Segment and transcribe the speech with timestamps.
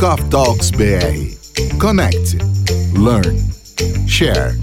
[0.00, 1.76] Coffee Talks BR.
[1.78, 2.38] Connect,
[2.98, 3.38] learn,
[4.08, 4.58] share.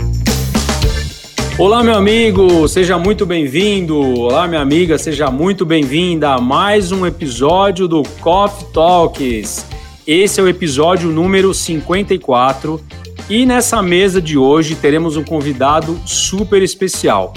[1.59, 3.99] Olá, meu amigo, seja muito bem-vindo.
[3.99, 9.63] Olá, minha amiga, seja muito bem-vinda a mais um episódio do Coffee Talks.
[10.07, 12.83] Esse é o episódio número 54
[13.29, 17.35] e nessa mesa de hoje teremos um convidado super especial.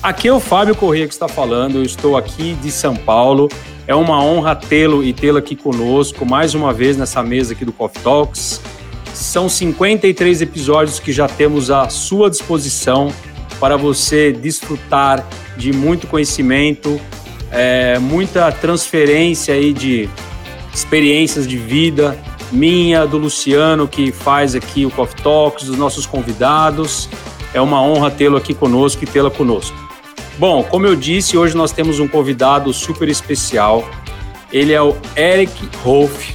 [0.00, 3.48] Aqui é o Fábio Corrêa que está falando, eu estou aqui de São Paulo.
[3.90, 7.72] É uma honra tê-lo e tê-la aqui conosco mais uma vez nessa mesa aqui do
[7.72, 8.60] Coffee Talks.
[9.12, 13.12] São 53 episódios que já temos à sua disposição
[13.58, 15.26] para você desfrutar
[15.56, 17.00] de muito conhecimento,
[17.50, 20.08] é, muita transferência aí de
[20.72, 22.16] experiências de vida,
[22.52, 27.08] minha, do Luciano, que faz aqui o Coffee Talks, dos nossos convidados.
[27.52, 29.89] É uma honra tê-lo aqui conosco e tê-la conosco.
[30.40, 33.86] Bom, como eu disse, hoje nós temos um convidado super especial.
[34.50, 35.52] Ele é o Eric
[35.84, 36.34] Hoff.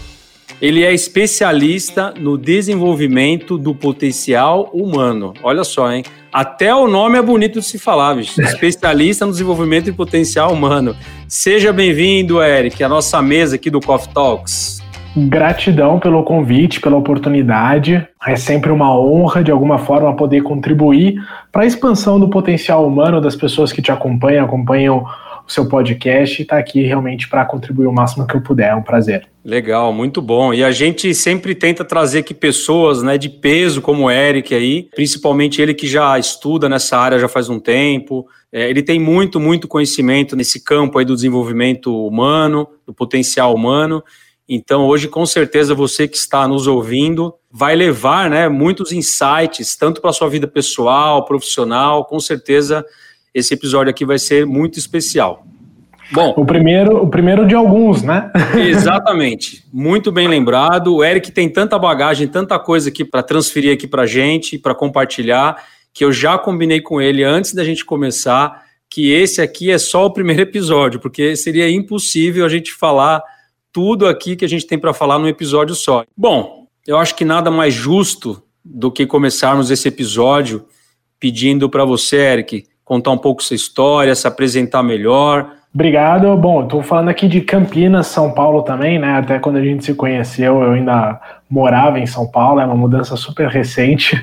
[0.62, 5.34] Ele é especialista no desenvolvimento do potencial humano.
[5.42, 6.04] Olha só, hein?
[6.32, 8.40] Até o nome é bonito de se falar, bicho.
[8.46, 10.96] Especialista no desenvolvimento de potencial humano.
[11.28, 14.85] Seja bem-vindo, Eric, à nossa mesa aqui do Coffee Talks.
[15.16, 18.06] Gratidão pelo convite, pela oportunidade.
[18.28, 21.16] É sempre uma honra, de alguma forma, poder contribuir
[21.52, 25.06] para a expansão do potencial humano das pessoas que te acompanham, acompanham
[25.48, 28.72] o seu podcast e estar tá aqui realmente para contribuir o máximo que eu puder.
[28.72, 29.28] É um prazer.
[29.44, 30.54] Legal, muito bom.
[30.54, 34.90] E a gente sempre tenta trazer aqui pessoas né, de peso, como o Eric aí,
[34.96, 38.26] principalmente ele que já estuda nessa área já faz um tempo.
[38.52, 44.04] É, ele tem muito, muito conhecimento nesse campo aí do desenvolvimento humano, do potencial humano.
[44.48, 50.02] Então, hoje, com certeza, você que está nos ouvindo vai levar né, muitos insights, tanto
[50.02, 52.06] para a sua vida pessoal, profissional.
[52.06, 52.86] Com certeza,
[53.34, 55.46] esse episódio aqui vai ser muito especial.
[56.12, 58.32] Bom, o primeiro, o primeiro de alguns, né?
[58.56, 59.64] Exatamente.
[59.74, 60.96] Muito bem lembrado.
[60.96, 65.58] O Eric tem tanta bagagem, tanta coisa aqui para transferir aqui para gente, para compartilhar,
[65.92, 70.06] que eu já combinei com ele antes da gente começar que esse aqui é só
[70.06, 73.22] o primeiro episódio, porque seria impossível a gente falar
[73.76, 76.06] tudo aqui que a gente tem para falar num episódio só.
[76.16, 80.66] Bom, eu acho que nada mais justo do que começarmos esse episódio
[81.20, 86.38] pedindo para você, Eric, contar um pouco sua história, se apresentar melhor, Obrigado.
[86.38, 89.18] Bom, estou falando aqui de Campinas, São Paulo também, né?
[89.18, 91.20] Até quando a gente se conheceu, eu ainda
[91.50, 94.18] morava em São Paulo, é uma mudança super recente.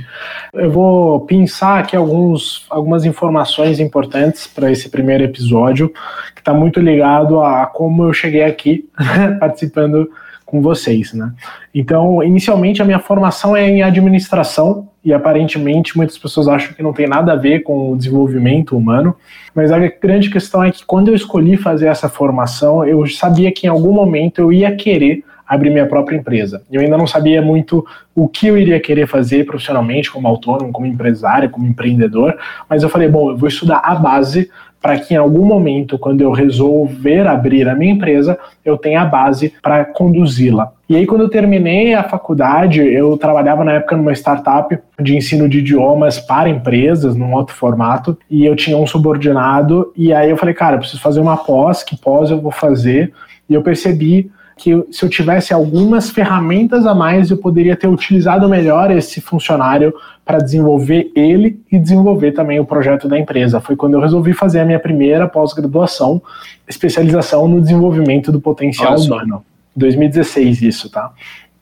[0.55, 5.91] Eu vou pensar aqui alguns, algumas informações importantes para esse primeiro episódio,
[6.35, 8.89] que está muito ligado a como eu cheguei aqui
[9.39, 10.11] participando
[10.47, 11.35] com vocês, né?
[11.75, 16.93] Então, inicialmente a minha formação é em administração e aparentemente muitas pessoas acham que não
[16.93, 19.17] tem nada a ver com o desenvolvimento humano,
[19.55, 23.67] mas a grande questão é que quando eu escolhi fazer essa formação, eu sabia que
[23.67, 26.63] em algum momento eu ia querer abrir minha própria empresa.
[26.71, 30.87] Eu ainda não sabia muito o que eu iria querer fazer profissionalmente, como autônomo, como
[30.87, 32.39] empresário, como empreendedor,
[32.69, 34.51] mas eu falei, bom, eu vou estudar a base
[34.83, 39.07] para que em algum momento, quando eu resolver abrir a minha empresa, eu tenha a
[39.07, 40.73] base para conduzi-la.
[40.89, 45.49] E aí, quando eu terminei a faculdade, eu trabalhava na época numa startup de ensino
[45.49, 50.37] de idiomas para empresas, num outro formato, e eu tinha um subordinado, e aí eu
[50.37, 53.13] falei, cara, eu preciso fazer uma pós, que pós eu vou fazer?
[53.49, 58.49] E eu percebi que se eu tivesse algumas ferramentas a mais, eu poderia ter utilizado
[58.49, 59.93] melhor esse funcionário
[60.25, 63.61] para desenvolver ele e desenvolver também o projeto da empresa.
[63.61, 66.23] Foi quando eu resolvi fazer a minha primeira pós-graduação,
[66.69, 69.07] especialização no desenvolvimento do potencial Nossa.
[69.07, 69.45] humano.
[69.75, 71.11] 2016 isso, tá?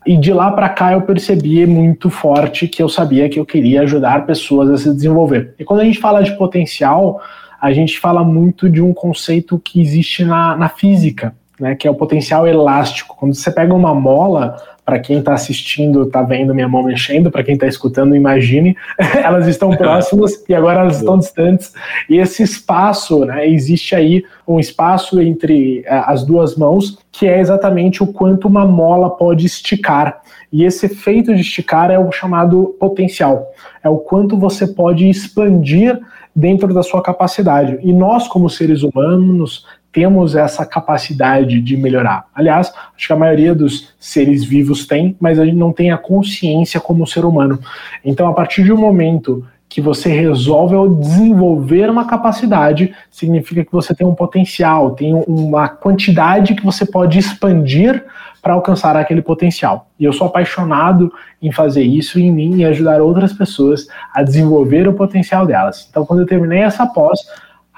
[0.05, 3.81] E de lá para cá eu percebi muito forte que eu sabia que eu queria
[3.81, 5.53] ajudar pessoas a se desenvolver.
[5.59, 7.21] E quando a gente fala de potencial,
[7.61, 11.91] a gente fala muito de um conceito que existe na, na física, né, que é
[11.91, 13.15] o potencial elástico.
[13.15, 17.43] Quando você pega uma mola, para quem está assistindo, está vendo minha mão mexendo, para
[17.43, 18.75] quem está escutando, imagine,
[19.23, 21.71] elas estão próximas e agora elas estão distantes.
[22.09, 27.39] E esse espaço, né, existe aí um espaço entre uh, as duas mãos, que é
[27.39, 30.19] exatamente o quanto uma mola pode esticar.
[30.51, 33.51] E esse efeito de esticar é o chamado potencial.
[33.83, 35.97] É o quanto você pode expandir
[36.35, 37.77] dentro da sua capacidade.
[37.81, 42.25] E nós, como seres humanos, temos essa capacidade de melhorar.
[42.33, 45.97] Aliás, acho que a maioria dos seres vivos tem, mas a gente não tem a
[45.97, 47.59] consciência como ser humano.
[48.03, 53.95] Então, a partir de um momento que você resolve desenvolver uma capacidade, significa que você
[53.95, 58.03] tem um potencial, tem uma quantidade que você pode expandir
[58.41, 59.87] para alcançar aquele potencial.
[59.97, 61.09] E eu sou apaixonado
[61.41, 65.87] em fazer isso em mim e ajudar outras pessoas a desenvolver o potencial delas.
[65.89, 67.21] Então, quando eu terminei essa pós,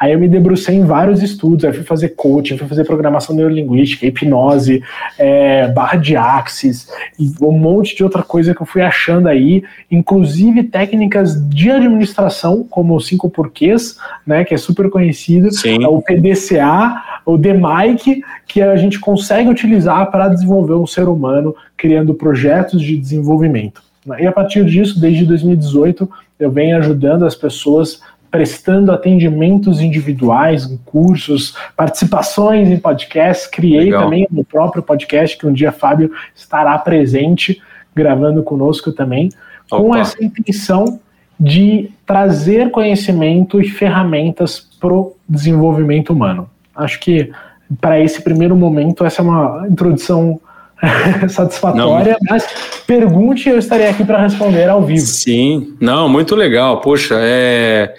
[0.04, 4.06] Aí eu me debrucei em vários estudos, aí fui fazer coaching, fui fazer programação neurolinguística,
[4.06, 4.84] hipnose,
[5.18, 9.64] é, barra de axis, e um monte de outra coisa que eu fui achando aí,
[9.90, 13.98] inclusive técnicas de administração, como o cinco porquês,
[14.28, 15.86] né, que é super conhecido, Sim.
[15.86, 22.14] o PDCA, o DMIC, que a gente consegue utilizar para desenvolver um ser humano criando
[22.14, 23.82] projetos de desenvolvimento.
[24.20, 28.02] E a partir disso, desde 2018, eu venho ajudando as pessoas
[28.34, 33.46] prestando atendimentos individuais cursos, participações em podcasts.
[33.46, 34.06] Criei Legal.
[34.06, 37.62] também no próprio podcast, que um dia Fábio estará presente,
[37.94, 39.30] gravando conosco também,
[39.70, 39.84] Opa.
[39.84, 41.00] com essa intenção
[41.40, 46.50] de trazer conhecimento e ferramentas para o desenvolvimento humano.
[46.76, 47.32] Acho que
[47.80, 50.42] para esse primeiro momento, essa é uma introdução
[51.30, 52.32] satisfatória, não.
[52.32, 52.48] mas
[52.88, 55.06] pergunte, eu estarei aqui para responder ao vivo.
[55.06, 56.82] Sim, não, muito legal.
[56.82, 57.94] Poxa, é,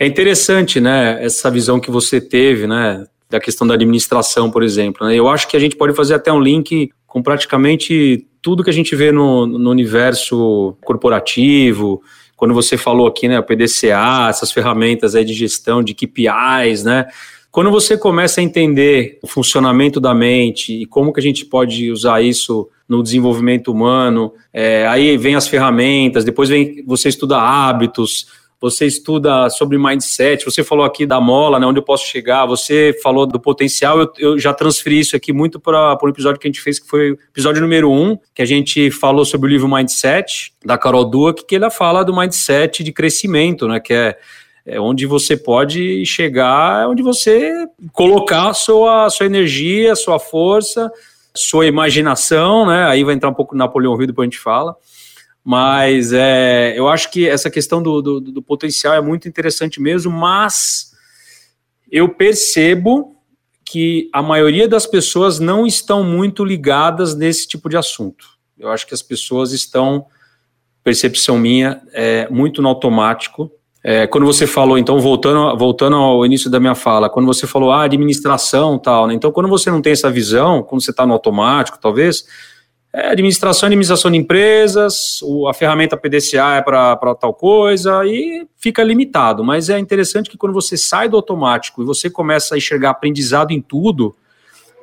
[0.00, 5.06] é interessante, né, essa visão que você teve, né, da questão da administração, por exemplo.
[5.06, 5.14] Né?
[5.14, 8.72] Eu acho que a gente pode fazer até um link com praticamente tudo que a
[8.72, 12.00] gente vê no, no universo corporativo,
[12.34, 17.06] quando você falou aqui, né, o PDCA, essas ferramentas aí de gestão de KPIs, né,
[17.50, 21.90] quando você começa a entender o funcionamento da mente e como que a gente pode
[21.90, 28.39] usar isso no desenvolvimento humano, é, aí vem as ferramentas, depois vem você estuda hábitos,
[28.60, 32.94] você estuda sobre mindset, você falou aqui da mola, né, onde eu posso chegar, você
[33.02, 36.50] falou do potencial, eu, eu já transferi isso aqui muito para um episódio que a
[36.50, 39.68] gente fez, que foi o episódio número um, que a gente falou sobre o livro
[39.68, 44.18] Mindset, da Carol Dweck, que ela fala do mindset de crescimento, né, que é
[44.66, 50.92] é onde você pode chegar, é onde você colocar sua, sua energia, sua força,
[51.34, 52.84] sua imaginação, né?
[52.84, 54.76] Aí vai entrar um pouco Napoleão Rio, depois a gente fala.
[55.50, 60.12] Mas é, eu acho que essa questão do, do, do potencial é muito interessante mesmo,
[60.12, 60.92] mas
[61.90, 63.16] eu percebo
[63.64, 68.28] que a maioria das pessoas não estão muito ligadas nesse tipo de assunto.
[68.56, 70.06] Eu acho que as pessoas estão,
[70.84, 73.50] percepção minha, é, muito no automático
[73.82, 77.72] é, quando você falou, então, voltando, voltando ao início da minha fala, quando você falou
[77.72, 79.14] ah, administração tal, né?
[79.14, 82.24] Então, quando você não tem essa visão, quando você está no automático, talvez,
[82.92, 88.82] é, administração administração de empresas, o, a ferramenta PDCA é para tal coisa, e fica
[88.82, 89.44] limitado.
[89.44, 93.52] Mas é interessante que quando você sai do automático e você começa a enxergar aprendizado
[93.52, 94.16] em tudo,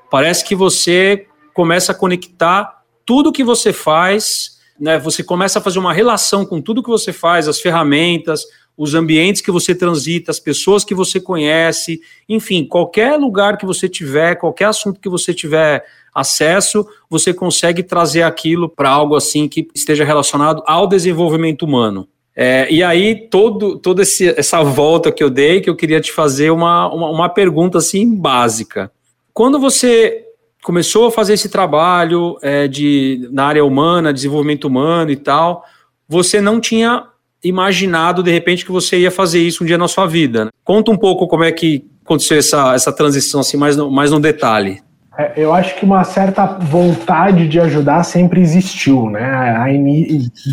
[0.10, 4.98] parece que você começa a conectar tudo que você faz, né?
[5.00, 8.46] Você começa a fazer uma relação com tudo que você faz, as ferramentas,
[8.78, 13.90] os ambientes que você transita, as pessoas que você conhece, enfim, qualquer lugar que você
[13.90, 15.84] tiver, qualquer assunto que você tiver
[16.14, 22.08] acesso, você consegue trazer aquilo para algo assim que esteja relacionado ao desenvolvimento humano.
[22.36, 26.12] É, e aí, todo, toda esse, essa volta que eu dei, que eu queria te
[26.12, 28.92] fazer uma, uma, uma pergunta assim básica.
[29.34, 30.24] Quando você
[30.64, 35.64] começou a fazer esse trabalho é, de, na área humana, desenvolvimento humano e tal,
[36.08, 37.08] você não tinha
[37.48, 40.46] imaginado de repente que você ia fazer isso um dia na sua vida.
[40.46, 40.52] Né?
[40.64, 44.20] Conta um pouco como é que aconteceu essa, essa transição, assim, mais no, mais no
[44.20, 44.82] detalhe.
[45.18, 49.56] É, eu acho que uma certa vontade de ajudar sempre existiu, né?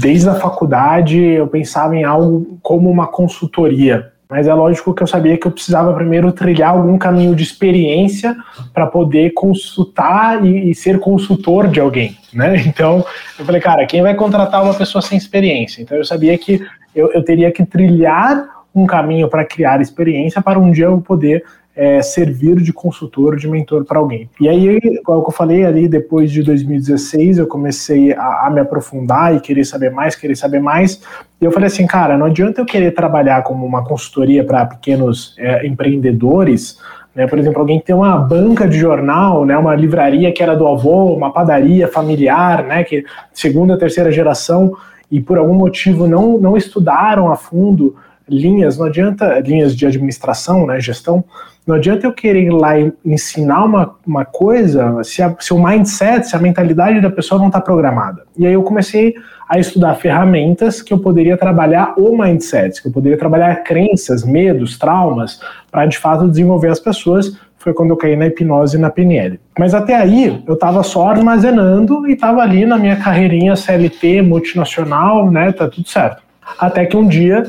[0.01, 4.11] Desde a faculdade eu pensava em algo como uma consultoria.
[4.29, 8.35] Mas é lógico que eu sabia que eu precisava primeiro trilhar algum caminho de experiência
[8.73, 12.57] para poder consultar e, e, ser consultor de alguém, né?
[12.67, 13.05] Então
[13.39, 15.83] eu falei, cara, quem vai contratar uma pessoa sem experiência?
[15.83, 16.59] Então eu sabia que
[16.95, 21.45] eu, eu teria que trilhar um caminho para criar experiência para um dia eu poder
[21.77, 24.31] é, servir de consultor, de mentor para alguém.
[24.41, 29.35] E aí, como eu falei ali, depois de 2016, eu comecei a, a, me aprofundar
[29.35, 31.01] e querer saber mais, querer saber mais.
[31.41, 35.35] E eu falei assim, cara, não adianta eu querer trabalhar como uma consultoria para pequenos
[35.37, 36.79] é, empreendedores.
[37.13, 37.27] Né?
[37.27, 39.59] Por exemplo, alguém que tem uma banca de jornal, né?
[39.59, 42.85] uma livraria que era do avô, uma padaria familiar, né?
[42.85, 44.77] que segunda, terceira geração,
[45.15, 47.95] e por algum motivo não, não estudaram a fundo
[48.29, 51.23] linhas, não adianta, linhas de administração, né, gestão,
[51.65, 55.65] não adianta eu querer ir lá e ensinar uma, uma coisa se, a, se o
[55.65, 58.25] mindset, se a mentalidade da pessoa não está programada.
[58.37, 59.15] E aí eu comecei
[59.49, 64.77] a estudar ferramentas que eu poderia trabalhar o mindset, que eu poderia trabalhar crenças, medos,
[64.77, 65.39] traumas,
[65.71, 67.39] para de fato desenvolver as pessoas.
[67.65, 69.41] Foi quando eu caí na hipnose e na PNL.
[69.59, 75.31] Mas até aí eu estava só armazenando e estava ali na minha carreirinha CLT, multinacional,
[75.31, 75.51] né?
[75.51, 76.23] Tá tudo certo.
[76.59, 77.43] Até que um dia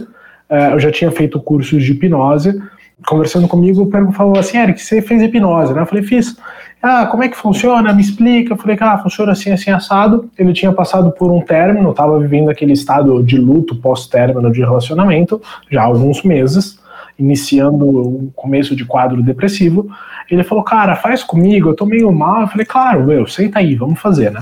[0.49, 2.57] uh, eu já tinha feito cursos de hipnose
[3.05, 5.81] conversando comigo, falou assim, Eric, você fez hipnose, né?
[5.81, 6.37] Eu falei, fiz.
[6.81, 7.91] Ah, como é que funciona?
[7.93, 8.53] Me explica.
[8.53, 10.29] Eu falei, ah, funciona assim, assim, assado.
[10.37, 15.41] Ele tinha passado por um término, estava vivendo aquele estado de luto pós-término de relacionamento,
[15.69, 16.79] já há alguns meses.
[17.17, 19.89] Iniciando o começo de quadro depressivo.
[20.29, 22.41] Ele falou, cara, faz comigo, eu tô meio mal.
[22.41, 24.41] Eu falei, claro, meu, senta aí, vamos fazer, né?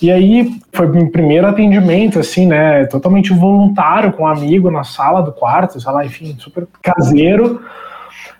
[0.00, 2.84] E aí foi meu primeiro atendimento, assim, né?
[2.86, 7.62] Totalmente voluntário, com um amigo na sala do quarto, sei lá, enfim, super caseiro.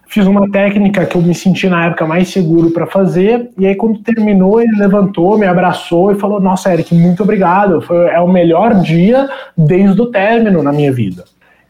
[0.08, 3.50] Fiz uma técnica que eu me senti na época mais seguro para fazer.
[3.58, 7.80] E aí, quando terminou, ele levantou, me abraçou e falou: Nossa, Eric, muito obrigado.
[7.80, 11.24] Foi, é o melhor dia desde o término na minha vida.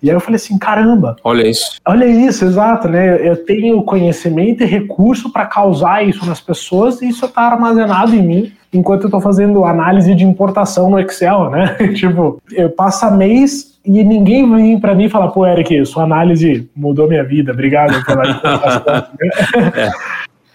[0.07, 1.17] E aí eu falei assim, caramba.
[1.25, 1.81] Olha isso.
[1.85, 3.29] Olha isso, exato, né?
[3.29, 8.23] Eu tenho conhecimento e recurso para causar isso nas pessoas e isso está armazenado em
[8.23, 11.75] mim enquanto eu estou fazendo análise de importação no Excel, né?
[11.97, 16.71] tipo, eu passo mês e ninguém vem para mim e fala, pô, Eric, sua análise
[16.77, 19.07] mudou minha vida, obrigado pela importação.
[19.75, 19.91] é.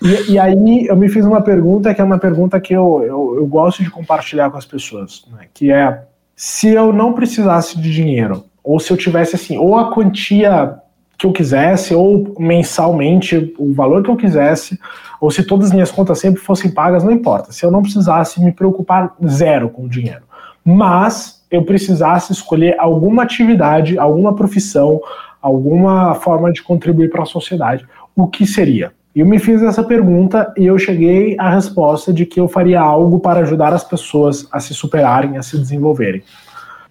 [0.02, 3.36] E, e, aí eu me fiz uma pergunta que é uma pergunta que eu, eu,
[3.36, 5.48] eu gosto de compartilhar com as pessoas, né?
[5.54, 6.04] que é
[6.36, 10.76] se eu não precisasse de dinheiro, ou se eu tivesse assim, ou a quantia
[11.18, 14.80] que eu quisesse, ou mensalmente o valor que eu quisesse,
[15.20, 17.52] ou se todas as minhas contas sempre fossem pagas, não importa.
[17.52, 20.24] Se eu não precisasse me preocupar zero com o dinheiro.
[20.66, 25.00] Mas eu precisasse escolher alguma atividade, alguma profissão,
[25.42, 28.92] alguma forma de contribuir para a sociedade, o que seria?
[29.14, 33.20] Eu me fiz essa pergunta e eu cheguei à resposta de que eu faria algo
[33.20, 36.24] para ajudar as pessoas a se superarem, a se desenvolverem.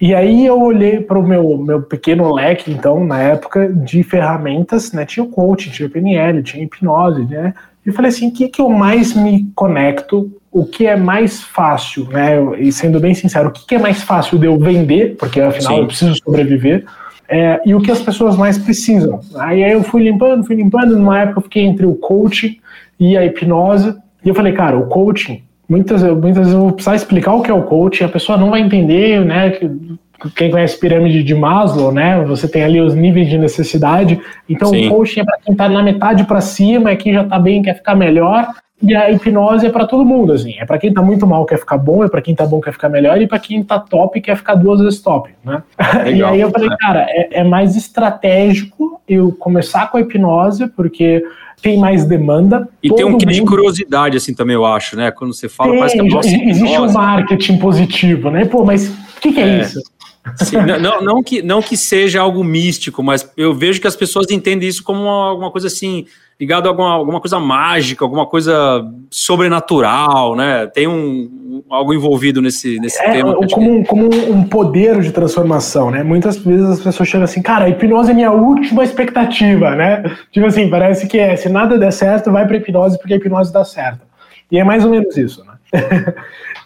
[0.01, 4.93] E aí eu olhei para o meu, meu pequeno leque, então, na época, de ferramentas,
[4.93, 5.05] né?
[5.05, 7.53] Tinha o coaching, tinha o PNL, tinha hipnose, né?
[7.85, 12.09] E falei assim, o que, que eu mais me conecto, o que é mais fácil,
[12.09, 12.39] né?
[12.59, 15.75] E sendo bem sincero, o que, que é mais fácil de eu vender, porque afinal
[15.75, 15.81] Sim.
[15.81, 16.87] eu preciso sobreviver,
[17.29, 19.21] é, e o que as pessoas mais precisam.
[19.37, 22.59] Aí, aí eu fui limpando, fui limpando, numa época eu fiquei entre o coaching
[22.99, 26.97] e a hipnose, e eu falei, cara, o coaching muitas, muitas vezes eu vou precisar
[26.97, 29.53] explicar o que é o coaching, a pessoa não vai entender, né?
[30.37, 32.23] Quem conhece pirâmide de Maslow, né?
[32.25, 34.21] Você tem ali os níveis de necessidade.
[34.49, 34.89] Então, Sim.
[34.89, 37.63] o coaching é para quem está na metade para cima, é quem já está bem,
[37.63, 38.49] quer ficar melhor.
[38.83, 40.57] E a hipnose é para todo mundo, assim.
[40.59, 42.73] É para quem tá muito mal quer ficar bom, é para quem tá bom quer
[42.73, 45.63] ficar melhor e para quem tá top quer ficar duas vezes top, né?
[46.05, 50.67] Legal, e aí eu falei, cara, é, é mais estratégico eu começar com a hipnose,
[50.69, 51.23] porque
[51.63, 52.69] tem mais demanda.
[52.83, 55.11] E tem um quê de curiosidade, assim, também, eu acho, né?
[55.11, 58.45] Quando você fala, tem, parece que é nossa, Existe um marketing positivo, né?
[58.45, 59.81] Pô, mas o que, que, é, é isso?
[60.37, 64.31] Sim, não, não, que, não que seja algo místico, mas eu vejo que as pessoas
[64.31, 66.07] entendem isso como alguma coisa assim,
[66.39, 70.67] ligado a alguma, alguma coisa mágica, alguma coisa sobrenatural, né?
[70.67, 73.35] Tem um, algo envolvido nesse, nesse é, tema.
[73.35, 76.03] Como, um, como um poder de transformação, né?
[76.03, 80.05] Muitas vezes as pessoas chegam assim, cara, a hipnose é minha última expectativa, né?
[80.31, 83.53] Tipo assim, parece que é, se nada der certo, vai pra hipnose porque a hipnose
[83.53, 84.01] dá certo.
[84.51, 85.55] E é mais ou menos isso, né?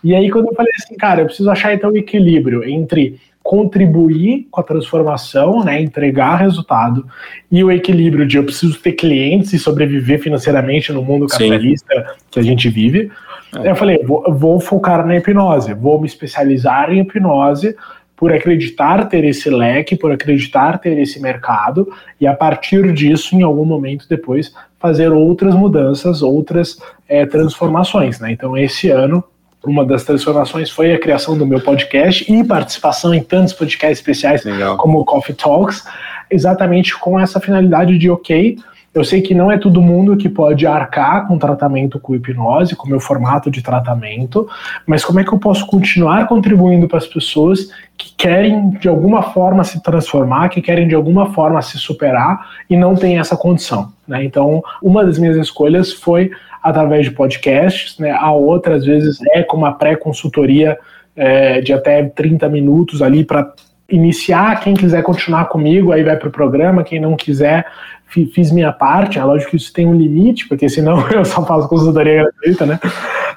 [0.02, 4.48] e aí quando eu falei assim, cara, eu preciso achar então o equilíbrio entre contribuir
[4.50, 7.06] com a transformação, né, entregar resultado
[7.52, 12.22] e o equilíbrio de eu preciso ter clientes e sobreviver financeiramente no mundo capitalista Sim.
[12.30, 13.12] que a gente vive.
[13.62, 13.70] É.
[13.70, 17.76] Eu falei, vou, vou focar na hipnose, vou me especializar em hipnose
[18.16, 23.42] por acreditar ter esse leque, por acreditar ter esse mercado e a partir disso, em
[23.42, 28.20] algum momento depois, fazer outras mudanças, outras é, transformações.
[28.20, 28.32] Né?
[28.32, 29.22] Então, esse ano
[29.66, 34.44] uma das transformações foi a criação do meu podcast e participação em tantos podcasts especiais
[34.44, 34.76] Legal.
[34.76, 35.84] como o Coffee Talks,
[36.30, 38.58] exatamente com essa finalidade de, ok,
[38.94, 42.86] eu sei que não é todo mundo que pode arcar com tratamento com hipnose, com
[42.86, 44.48] o meu formato de tratamento,
[44.86, 49.22] mas como é que eu posso continuar contribuindo para as pessoas que querem de alguma
[49.22, 53.92] forma se transformar, que querem de alguma forma se superar e não têm essa condição.
[54.06, 54.24] Né?
[54.24, 56.30] Então, uma das minhas escolhas foi
[56.62, 58.12] através de podcasts, né?
[58.12, 60.78] a outra, às vezes, é com uma pré-consultoria
[61.16, 63.52] é, de até 30 minutos ali para
[63.88, 64.60] iniciar.
[64.60, 66.84] Quem quiser continuar comigo, aí vai para o programa.
[66.84, 67.66] Quem não quiser,
[68.06, 69.18] fiz minha parte.
[69.18, 72.80] É lógico que isso tem um limite, porque senão eu só faço consultoria gratuita, né?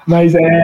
[0.06, 0.64] Mas é,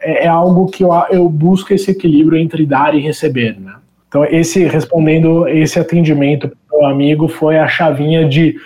[0.00, 3.74] é, é algo que eu, eu busco esse equilíbrio entre dar e receber, né?
[4.08, 8.56] Então, esse respondendo esse atendimento para o amigo foi a chavinha de,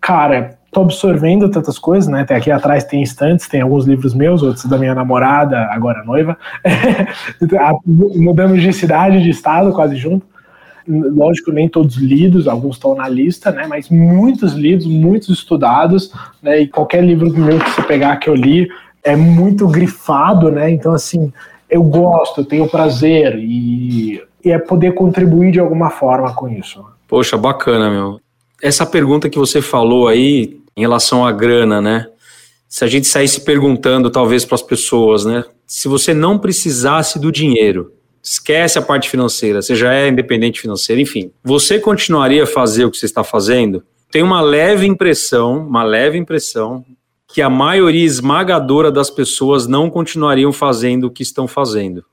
[0.00, 2.22] cara, tô absorvendo tantas coisas, né?
[2.22, 6.36] Até aqui atrás tem estantes, tem alguns livros meus, outros da minha namorada, agora noiva.
[7.86, 10.26] Mudamos de cidade, de estado, quase junto.
[10.86, 13.66] Lógico, nem todos lidos, alguns estão na lista, né?
[13.66, 16.60] Mas muitos lidos, muitos estudados, né?
[16.60, 18.68] E qualquer livro meu que você pegar que eu li
[19.02, 20.70] é muito grifado, né?
[20.70, 21.32] Então, assim,
[21.68, 26.84] eu gosto, eu tenho prazer e, e é poder contribuir de alguma forma com isso.
[27.06, 28.18] Poxa, bacana, meu
[28.62, 32.06] essa pergunta que você falou aí em relação à grana, né?
[32.68, 35.44] Se a gente saísse perguntando, talvez, para as pessoas, né?
[35.66, 41.00] Se você não precisasse do dinheiro, Esquece a parte financeira, você já é independente financeiro,
[41.00, 41.30] enfim.
[41.42, 43.82] Você continuaria a fazer o que você está fazendo?
[44.10, 46.84] Tem uma leve impressão, uma leve impressão,
[47.26, 52.04] que a maioria esmagadora das pessoas não continuariam fazendo o que estão fazendo.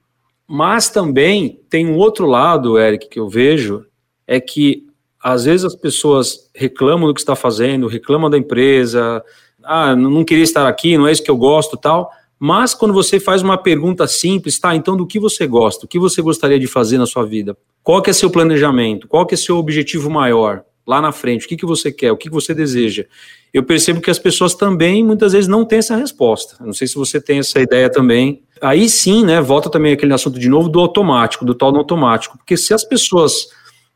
[0.48, 3.86] Mas também tem um outro lado, Eric, que eu vejo,
[4.28, 4.86] é que
[5.26, 9.24] às vezes as pessoas reclamam do que está fazendo, reclamam da empresa,
[9.64, 12.12] ah, não queria estar aqui, não é isso que eu gosto, tal.
[12.38, 15.88] Mas quando você faz uma pergunta simples, tá, então do que você gosta?
[15.88, 17.58] O que você gostaria de fazer na sua vida?
[17.82, 19.08] Qual que é seu planejamento?
[19.08, 20.64] Qual que é seu objetivo maior?
[20.86, 22.12] Lá na frente, o que, que você quer?
[22.12, 23.06] O que, que você deseja?
[23.52, 26.64] Eu percebo que as pessoas também, muitas vezes, não têm essa resposta.
[26.64, 28.44] não sei se você tem essa ideia também.
[28.62, 32.38] Aí sim, né, volta também aquele assunto de novo do automático, do tal no automático.
[32.38, 33.48] Porque se as pessoas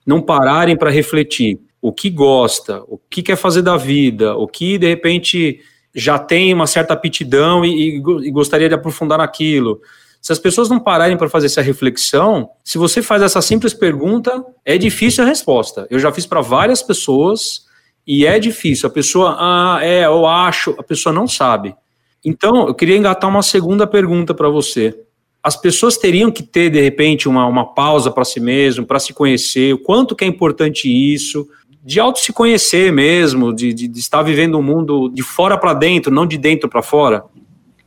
[0.09, 4.75] não pararem para refletir o que gosta, o que quer fazer da vida, o que
[4.79, 5.61] de repente
[5.93, 9.79] já tem uma certa aptidão e, e, gostaria de aprofundar naquilo.
[10.19, 14.43] Se as pessoas não pararem para fazer essa reflexão, se você faz essa simples pergunta,
[14.65, 15.85] é difícil a resposta.
[15.91, 17.67] Eu já fiz para várias pessoas
[18.05, 18.89] e é difícil.
[18.89, 21.75] A pessoa, ah, é, eu acho, a pessoa não sabe.
[22.25, 24.99] Então, eu queria engatar uma segunda pergunta para você.
[25.43, 29.13] As pessoas teriam que ter, de repente, uma, uma pausa para si mesmo, para se
[29.13, 31.47] conhecer, o quanto que é importante isso,
[31.83, 35.73] de auto se conhecer mesmo, de, de, de estar vivendo um mundo de fora para
[35.73, 37.23] dentro, não de dentro para fora?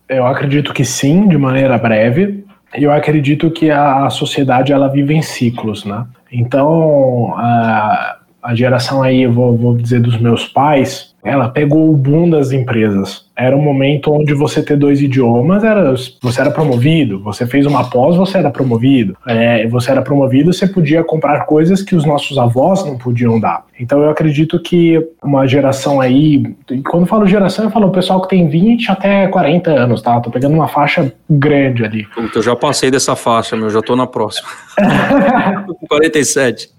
[0.09, 2.45] Eu acredito que sim, de maneira breve.
[2.75, 6.07] Eu acredito que a, sociedade ela vive em ciclos, né?
[6.31, 12.31] Então a, a geração aí, vou, vou dizer dos meus pais, ela pegou o boom
[12.31, 17.47] das empresas era um momento onde você ter dois idiomas era você era promovido, você
[17.47, 21.97] fez uma pós, você era promovido, é, você era promovido, você podia comprar coisas que
[21.97, 23.65] os nossos avós não podiam dar.
[23.83, 26.55] Então eu acredito que uma geração aí,
[26.89, 30.21] quando eu falo geração, eu falo o pessoal que tem 20 até 40 anos, tá?
[30.21, 32.05] Tô pegando uma faixa grande ali.
[32.15, 34.49] Puta, eu já passei dessa faixa, meu, já tô na próxima.
[35.89, 36.71] 47.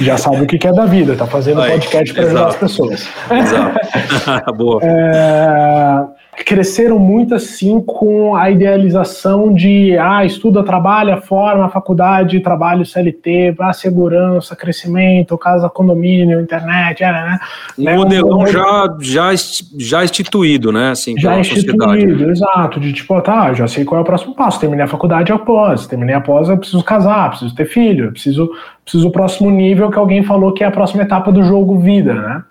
[0.00, 3.08] Já sabe o que é da vida, tá fazendo Aí, podcast para ajudar as pessoas.
[3.30, 4.50] Exato.
[4.56, 4.80] Boa.
[4.82, 13.54] É cresceram muito assim com a idealização de ah, estuda, trabalha, forma, faculdade, trabalho CLT,
[13.58, 17.40] ah, segurança, crescimento, casa, condomínio, internet, é, né?
[17.78, 17.96] Um né?
[17.96, 19.30] modelão um, já, já,
[19.78, 20.90] já instituído, né?
[20.90, 22.30] Assim, já instituído, sociedade.
[22.30, 25.86] exato, de tipo, tá, já sei qual é o próximo passo, terminei a faculdade após,
[25.86, 28.50] terminei após, eu preciso casar, preciso ter filho, preciso,
[28.84, 32.14] preciso o próximo nível que alguém falou que é a próxima etapa do jogo vida,
[32.14, 32.42] né?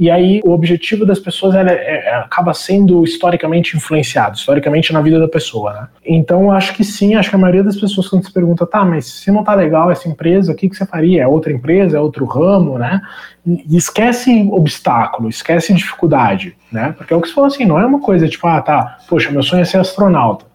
[0.00, 5.20] E aí o objetivo das pessoas é, é, acaba sendo historicamente influenciado, historicamente na vida
[5.20, 5.88] da pessoa, né?
[6.02, 9.04] Então acho que sim, acho que a maioria das pessoas quando se pergunta, tá, mas
[9.04, 11.24] se não tá legal essa empresa, o que, que você faria?
[11.24, 12.98] É outra empresa, é outro ramo, né?
[13.46, 16.94] E esquece obstáculo, esquece dificuldade, né?
[16.96, 19.30] Porque é o que você falou assim, não é uma coisa tipo, ah, tá, poxa,
[19.30, 20.46] meu sonho é ser astronauta.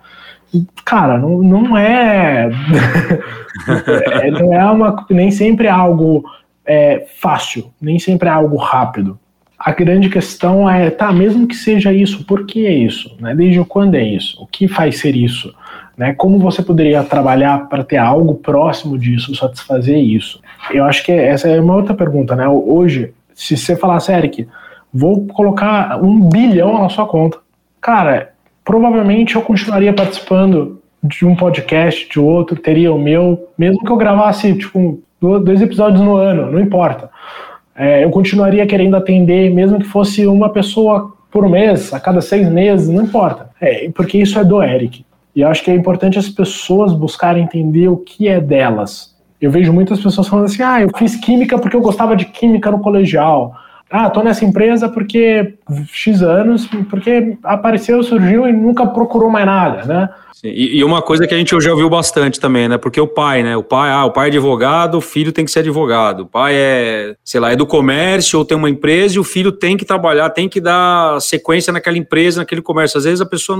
[0.83, 2.49] Cara, não, não é,
[4.23, 4.31] é.
[4.31, 5.05] não é uma.
[5.07, 6.23] Nem sempre é algo
[6.65, 9.19] é, fácil, nem sempre é algo rápido
[9.65, 13.17] a grande questão é, tá, mesmo que seja isso, por que é isso?
[13.19, 13.33] Né?
[13.33, 14.39] Desde quando é isso?
[14.39, 15.51] O que faz ser isso?
[15.97, 16.13] Né?
[16.13, 20.39] Como você poderia trabalhar para ter algo próximo disso, satisfazer isso?
[20.71, 22.47] Eu acho que essa é uma outra pergunta, né?
[22.47, 24.47] Hoje, se você falasse, Eric,
[24.93, 27.39] vou colocar um bilhão na sua conta,
[27.81, 33.91] cara, provavelmente eu continuaria participando de um podcast, de outro, teria o meu, mesmo que
[33.91, 37.09] eu gravasse, tipo, dois episódios no ano, não importa
[37.75, 42.49] é, eu continuaria querendo atender, mesmo que fosse uma pessoa por mês, a cada seis
[42.49, 43.49] meses, não importa.
[43.59, 45.05] É, porque isso é do Eric.
[45.35, 49.13] E eu acho que é importante as pessoas buscarem entender o que é delas.
[49.41, 52.71] Eu vejo muitas pessoas falando assim: ah, eu fiz química porque eu gostava de química
[52.71, 53.53] no colegial.
[53.89, 55.55] Ah, tô nessa empresa porque
[55.87, 60.09] X anos, porque apareceu, surgiu e nunca procurou mais nada, né?
[60.33, 62.77] Sim, e, e, uma coisa que a gente já ouviu bastante também, né?
[62.77, 63.55] Porque o pai, né?
[63.55, 66.21] O pai, ah, o pai é advogado, o filho tem que ser advogado.
[66.21, 69.51] O pai é, sei lá, é do comércio ou tem uma empresa e o filho
[69.51, 72.97] tem que trabalhar, tem que dar sequência naquela empresa, naquele comércio.
[72.97, 73.57] Às vezes a pessoa,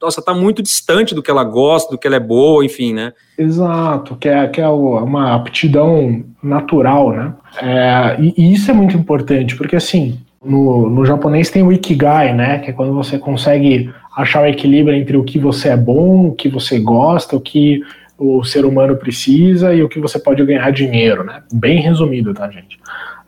[0.00, 3.12] nossa, tá muito distante do que ela gosta, do que ela é boa, enfim, né?
[3.36, 7.34] Exato, que é, que é uma aptidão natural, né?
[7.60, 12.34] É, e, e isso é muito importante, porque assim, no, no japonês tem o Ikigai,
[12.34, 12.58] né?
[12.58, 16.34] Que é quando você consegue achar o equilíbrio entre o que você é bom, o
[16.34, 17.82] que você gosta, o que
[18.18, 21.42] o ser humano precisa e o que você pode ganhar dinheiro, né?
[21.52, 22.78] Bem resumido, tá, gente?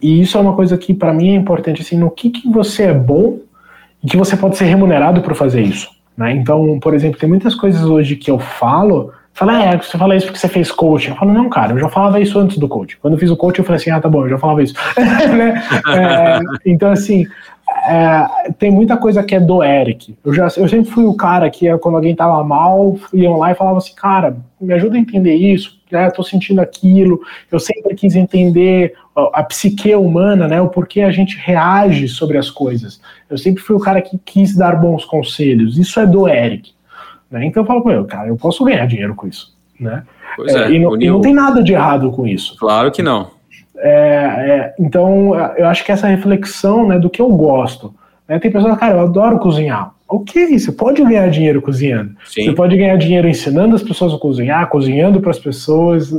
[0.00, 2.84] E isso é uma coisa que para mim é importante, assim, no que, que você
[2.84, 3.40] é bom
[4.04, 6.32] e que você pode ser remunerado por fazer isso, né?
[6.32, 10.26] Então, por exemplo, tem muitas coisas hoje que eu falo Fala, é, você fala isso
[10.26, 11.10] porque você fez coaching.
[11.10, 12.96] Eu falo, não, cara, eu já falava isso antes do coaching.
[13.02, 14.72] Quando eu fiz o coaching, eu falei assim, ah, tá bom, eu já falava isso.
[15.36, 15.62] né?
[15.94, 17.26] é, então, assim,
[17.86, 20.16] é, tem muita coisa que é do Eric.
[20.24, 23.54] Eu, já, eu sempre fui o cara que, quando alguém tava mal, iam lá e
[23.54, 27.20] falava assim, cara, me ajuda a entender isso, né, tô sentindo aquilo.
[27.52, 28.94] Eu sempre quis entender
[29.34, 33.02] a psique humana, né, o porquê a gente reage sobre as coisas.
[33.28, 35.76] Eu sempre fui o cara que quis dar bons conselhos.
[35.76, 36.74] Isso é do Eric.
[37.30, 37.46] Né?
[37.46, 39.54] Então eu falo ele, cara, eu posso ganhar dinheiro com isso.
[39.78, 40.02] Né?
[40.40, 42.56] É, é e, não, e não tem nada de errado com isso.
[42.58, 43.30] Claro que não.
[43.78, 47.94] É, é, então, eu acho que essa reflexão né, do que eu gosto.
[48.28, 49.92] Né, tem pessoas, cara, eu adoro cozinhar.
[50.08, 52.12] Ok, você pode ganhar dinheiro cozinhando.
[52.24, 52.44] Sim.
[52.44, 56.10] Você pode ganhar dinheiro ensinando as pessoas a cozinhar, cozinhando para as pessoas,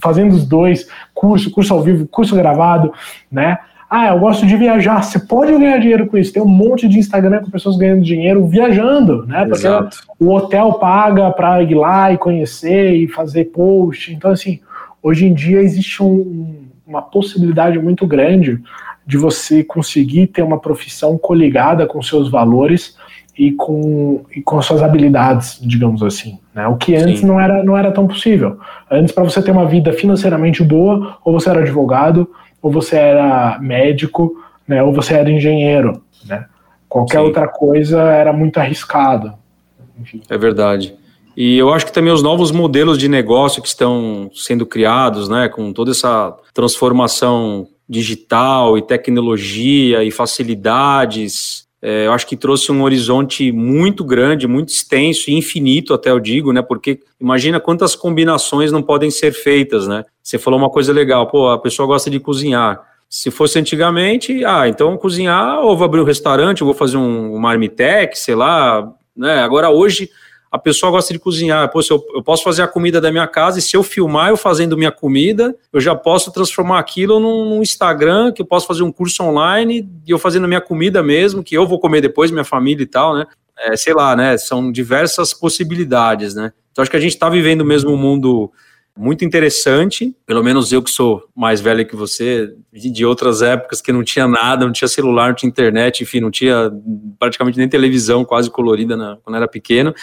[0.00, 2.92] fazendo os dois, curso, curso ao vivo, curso gravado,
[3.30, 3.58] né?
[3.94, 5.02] Ah, eu gosto de viajar.
[5.02, 6.32] Você pode ganhar dinheiro com isso.
[6.32, 9.44] Tem um monte de Instagram com pessoas ganhando dinheiro viajando, né?
[9.44, 9.98] Porque Exato.
[10.18, 14.10] o hotel paga para ir lá e conhecer e fazer post.
[14.10, 14.60] Então, assim,
[15.02, 16.54] hoje em dia existe um,
[16.86, 18.62] uma possibilidade muito grande
[19.06, 22.96] de você conseguir ter uma profissão coligada com seus valores
[23.38, 26.38] e com, e com suas habilidades, digamos assim.
[26.54, 26.66] Né?
[26.66, 28.58] O que antes não era, não era tão possível.
[28.90, 32.26] Antes, para você ter uma vida financeiramente boa, ou você era advogado,
[32.62, 34.82] ou você era médico, né?
[34.82, 36.02] ou você era engenheiro.
[36.24, 36.46] Né?
[36.88, 37.24] Qualquer Sim.
[37.24, 39.34] outra coisa era muito arriscado.
[40.00, 40.22] Enfim.
[40.30, 40.94] É verdade.
[41.36, 45.48] E eu acho que também os novos modelos de negócio que estão sendo criados, né,
[45.48, 52.84] com toda essa transformação digital e tecnologia e facilidades, é, eu acho que trouxe um
[52.84, 56.62] horizonte muito grande, muito extenso e infinito, até eu digo, né?
[56.62, 60.04] Porque imagina quantas combinações não podem ser feitas, né?
[60.22, 62.80] Você falou uma coisa legal, pô, a pessoa gosta de cozinhar.
[63.10, 67.34] Se fosse antigamente, ah, então cozinhar, ou vou abrir um restaurante, ou vou fazer um,
[67.34, 69.40] um marmitex, sei lá, né?
[69.40, 70.08] Agora hoje
[70.52, 71.66] a pessoa gosta de cozinhar.
[71.70, 74.36] Pô, eu, eu, posso fazer a comida da minha casa e se eu filmar eu
[74.36, 78.82] fazendo minha comida, eu já posso transformar aquilo num, num Instagram, que eu posso fazer
[78.82, 82.30] um curso online e eu fazendo a minha comida mesmo, que eu vou comer depois,
[82.30, 83.24] minha família e tal, né?
[83.58, 84.36] É, sei lá, né?
[84.36, 86.52] São diversas possibilidades, né?
[86.70, 88.52] Então acho que a gente está vivendo mesmo um mundo
[88.96, 93.90] muito interessante, pelo menos eu que sou mais velho que você, de outras épocas que
[93.92, 96.70] não tinha nada, não tinha celular, não tinha internet, enfim, não tinha
[97.18, 99.94] praticamente nem televisão quase colorida na, quando era pequeno,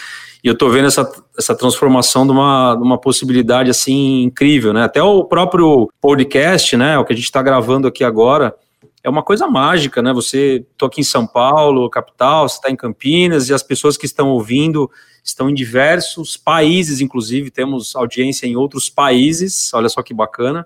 [0.43, 4.83] e eu tô vendo essa, essa transformação de uma, de uma possibilidade, assim, incrível, né,
[4.83, 8.55] até o próprio podcast, né, o que a gente está gravando aqui agora,
[9.03, 10.11] é uma coisa mágica, né?
[10.13, 14.05] Você tô aqui em São Paulo, capital, você está em Campinas e as pessoas que
[14.05, 14.89] estão ouvindo
[15.23, 19.73] estão em diversos países, inclusive temos audiência em outros países.
[19.73, 20.65] Olha só que bacana.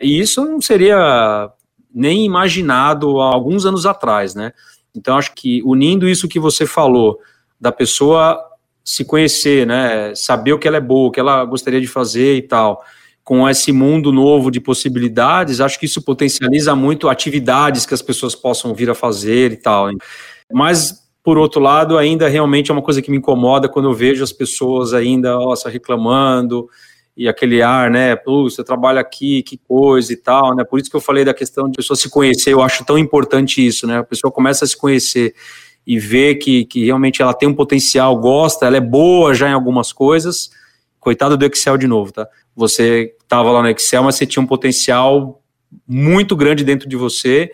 [0.00, 1.50] E isso não seria
[1.94, 4.52] nem imaginado há alguns anos atrás, né?
[4.94, 7.18] Então acho que unindo isso que você falou
[7.60, 8.44] da pessoa
[8.84, 12.36] se conhecer, né, saber o que ela é boa, o que ela gostaria de fazer
[12.36, 12.82] e tal,
[13.28, 18.34] com esse mundo novo de possibilidades, acho que isso potencializa muito atividades que as pessoas
[18.34, 19.90] possam vir a fazer e tal.
[20.50, 24.24] Mas, por outro lado, ainda realmente é uma coisa que me incomoda quando eu vejo
[24.24, 26.70] as pessoas ainda, nossa, reclamando
[27.14, 30.96] e aquele ar, né, você trabalha aqui, que coisa e tal, né, por isso que
[30.96, 34.04] eu falei da questão de pessoa se conhecer, eu acho tão importante isso, né, a
[34.04, 35.34] pessoa começa a se conhecer
[35.86, 39.52] e ver que, que realmente ela tem um potencial, gosta, ela é boa já em
[39.52, 40.48] algumas coisas,
[40.98, 42.28] coitado do Excel de novo, tá?
[42.54, 45.42] Você estava lá no Excel, mas você tinha um potencial
[45.86, 47.50] muito grande dentro de você.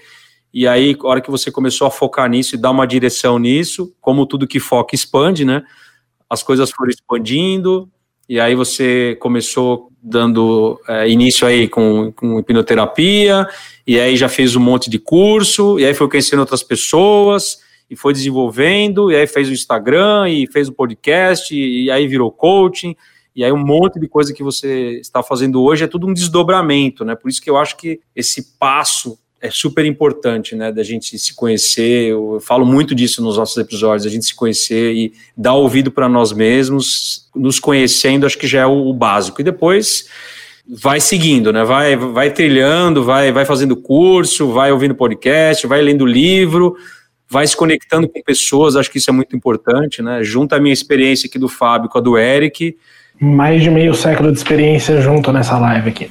[0.53, 3.95] E aí, a hora que você começou a focar nisso e dar uma direção nisso,
[4.01, 5.63] como tudo que foca expande, né?
[6.31, 7.91] As coisas foram expandindo,
[8.29, 13.47] e aí você começou dando é, início aí com, com hipnoterapia,
[13.87, 17.59] e aí já fez um monte de curso, e aí foi conhecendo outras pessoas,
[17.91, 22.07] e foi desenvolvendo, e aí fez o Instagram, e fez o podcast, e, e aí
[22.07, 22.95] virou coaching,
[23.35, 27.05] e aí um monte de coisa que você está fazendo hoje é tudo um desdobramento,
[27.05, 27.15] né?
[27.15, 31.35] Por isso que eu acho que esse passo é super importante, né, da gente se
[31.35, 32.09] conhecer.
[32.13, 36.09] Eu falo muito disso nos nossos episódios, a gente se conhecer e dar ouvido para
[36.09, 39.43] nós mesmos, nos conhecendo, acho que já é o, o, básico.
[39.43, 40.09] E depois
[40.67, 41.63] vai seguindo, né?
[41.63, 46.75] Vai, vai trilhando, vai, vai fazendo curso, vai ouvindo podcast, vai lendo livro,
[47.29, 48.77] vai se conectando com pessoas.
[48.77, 50.25] Acho que isso é muito importante, né?
[50.25, 52.79] Junta a minha experiência aqui do Fábio com a do Eric
[53.21, 56.11] mais de meio século de experiência junto nessa live aqui.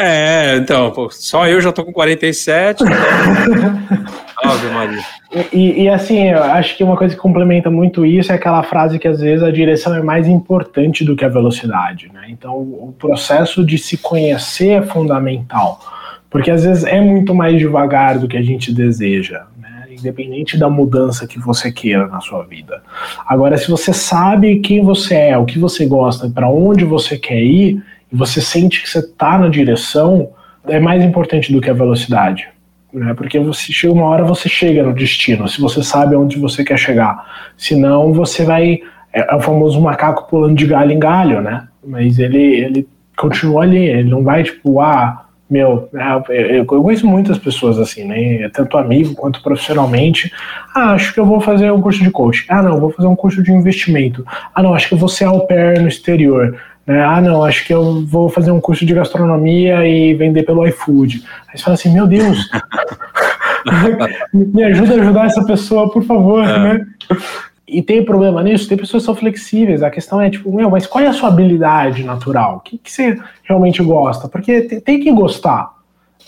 [0.00, 2.82] É, então, pô, só eu já tô com 47.
[2.82, 2.92] Então...
[4.44, 5.02] Óbvio, Maria.
[5.52, 8.98] E, e, assim, eu acho que uma coisa que complementa muito isso é aquela frase
[8.98, 12.22] que às vezes a direção é mais importante do que a velocidade, né?
[12.28, 15.80] Então, o processo de se conhecer é fundamental,
[16.30, 19.42] porque às vezes é muito mais devagar do que a gente deseja
[19.98, 22.82] independente da mudança que você queira na sua vida.
[23.26, 27.42] Agora, se você sabe quem você é, o que você gosta, para onde você quer
[27.42, 27.82] ir,
[28.12, 30.30] e você sente que você está na direção,
[30.66, 32.48] é mais importante do que a velocidade.
[32.92, 33.14] né?
[33.14, 36.78] Porque você chega uma hora você chega no destino, se você sabe onde você quer
[36.78, 37.50] chegar.
[37.56, 38.80] Senão você vai
[39.12, 41.68] é, é o famoso macaco pulando de galho em galho, né?
[41.86, 45.88] Mas ele ele continua ali, ele não vai tipo, ah, meu,
[46.28, 48.48] é, eu conheço muitas pessoas assim, né?
[48.50, 50.30] Tanto amigo quanto profissionalmente.
[50.74, 52.44] Ah, acho que eu vou fazer um curso de coaching.
[52.48, 54.26] Ah, não, vou fazer um curso de investimento.
[54.54, 56.54] Ah, não, acho que eu vou ser au pair no exterior.
[56.86, 57.02] Né?
[57.02, 61.22] Ah, não, acho que eu vou fazer um curso de gastronomia e vender pelo iFood.
[61.48, 62.38] Aí você fala assim, meu Deus,
[64.32, 66.58] me ajuda a ajudar essa pessoa, por favor, é.
[66.58, 66.86] né?
[67.68, 68.68] E tem problema nisso?
[68.68, 69.82] Tem pessoas que são flexíveis.
[69.82, 72.56] A questão é, tipo, meu, mas qual é a sua habilidade natural?
[72.56, 74.26] O que, que você realmente gosta?
[74.26, 75.74] Porque tem, tem que gostar.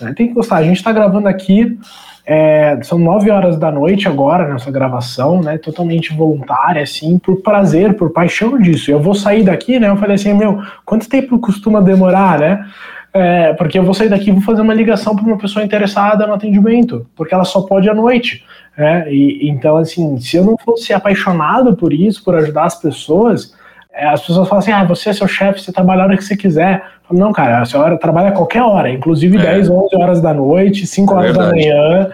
[0.00, 0.12] Né?
[0.14, 0.56] Tem que gostar.
[0.56, 1.78] A gente está gravando aqui,
[2.26, 5.56] é, são nove horas da noite agora nessa gravação, né?
[5.56, 8.90] Totalmente voluntária, assim, por prazer, por paixão disso.
[8.90, 9.88] Eu vou sair daqui, né?
[9.88, 12.66] Eu falei assim, meu, quanto tempo costuma demorar, né?
[13.12, 16.26] É, porque eu vou sair daqui e vou fazer uma ligação para uma pessoa interessada
[16.26, 18.44] no atendimento, porque ela só pode à noite.
[18.78, 19.12] Né?
[19.12, 23.52] E, então, assim, se eu não fosse apaixonado por isso, por ajudar as pessoas,
[23.92, 26.24] é, as pessoas falam assim: ah, você é seu chefe, você trabalha a hora que
[26.24, 26.84] você quiser.
[27.02, 29.42] Falo, não, cara, a senhora trabalha a qualquer hora, inclusive é.
[29.42, 32.10] 10, 11 horas da noite, 5 horas da manhã.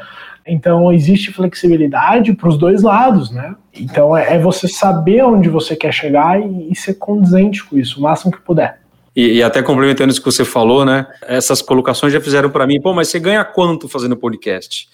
[0.46, 3.54] Então, existe flexibilidade para os dois lados, né?
[3.74, 7.98] Então, é, é, você saber onde você quer chegar e, e ser condizente com isso,
[7.98, 8.78] o máximo que puder.
[9.16, 11.06] E, e, até complementando isso que você falou, né?
[11.22, 14.90] Essas colocações já fizeram para mim, pô, mas você ganha quanto fazendo podcast?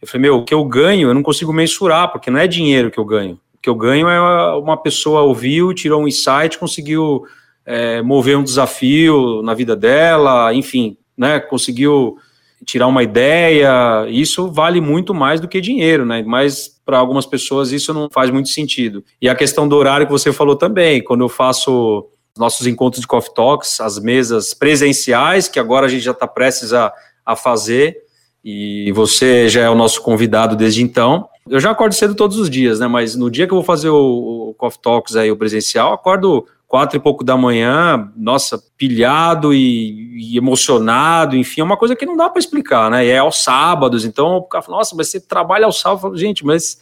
[0.00, 2.90] Eu falei, meu, o que eu ganho eu não consigo mensurar, porque não é dinheiro
[2.90, 3.40] que eu ganho.
[3.54, 7.22] O que eu ganho é uma pessoa ouviu, tirou um insight, conseguiu
[7.64, 11.40] é, mover um desafio na vida dela, enfim, né?
[11.40, 12.18] Conseguiu
[12.66, 14.06] tirar uma ideia.
[14.08, 16.22] Isso vale muito mais do que dinheiro, né?
[16.26, 19.02] Mas para algumas pessoas isso não faz muito sentido.
[19.20, 22.06] E a questão do horário que você falou também, quando eu faço
[22.36, 26.72] nossos encontros de Coffee Talks, as mesas presenciais, que agora a gente já está prestes
[26.72, 26.92] a,
[27.24, 27.96] a fazer,
[28.44, 31.28] e você já é o nosso convidado desde então.
[31.48, 32.86] Eu já acordo cedo todos os dias, né?
[32.86, 36.46] Mas no dia que eu vou fazer o, o Coffee Talks aí, o presencial, acordo
[36.72, 42.06] quatro e pouco da manhã, nossa, pilhado e, e, emocionado, enfim, é uma coisa que
[42.06, 43.04] não dá para explicar, né?
[43.04, 46.46] E é aos sábados, então o cara fala, nossa, mas você trabalha aos sábados, gente,
[46.46, 46.78] mas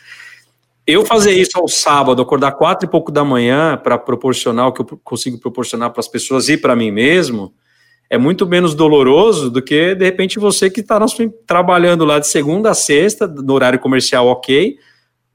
[0.87, 4.81] eu fazer isso ao sábado, acordar quatro e pouco da manhã para proporcionar o que
[4.81, 7.55] eu consigo proporcionar para as pessoas e para mim mesmo,
[8.09, 10.99] é muito menos doloroso do que, de repente, você que está
[11.47, 14.77] trabalhando lá de segunda a sexta, no horário comercial, ok,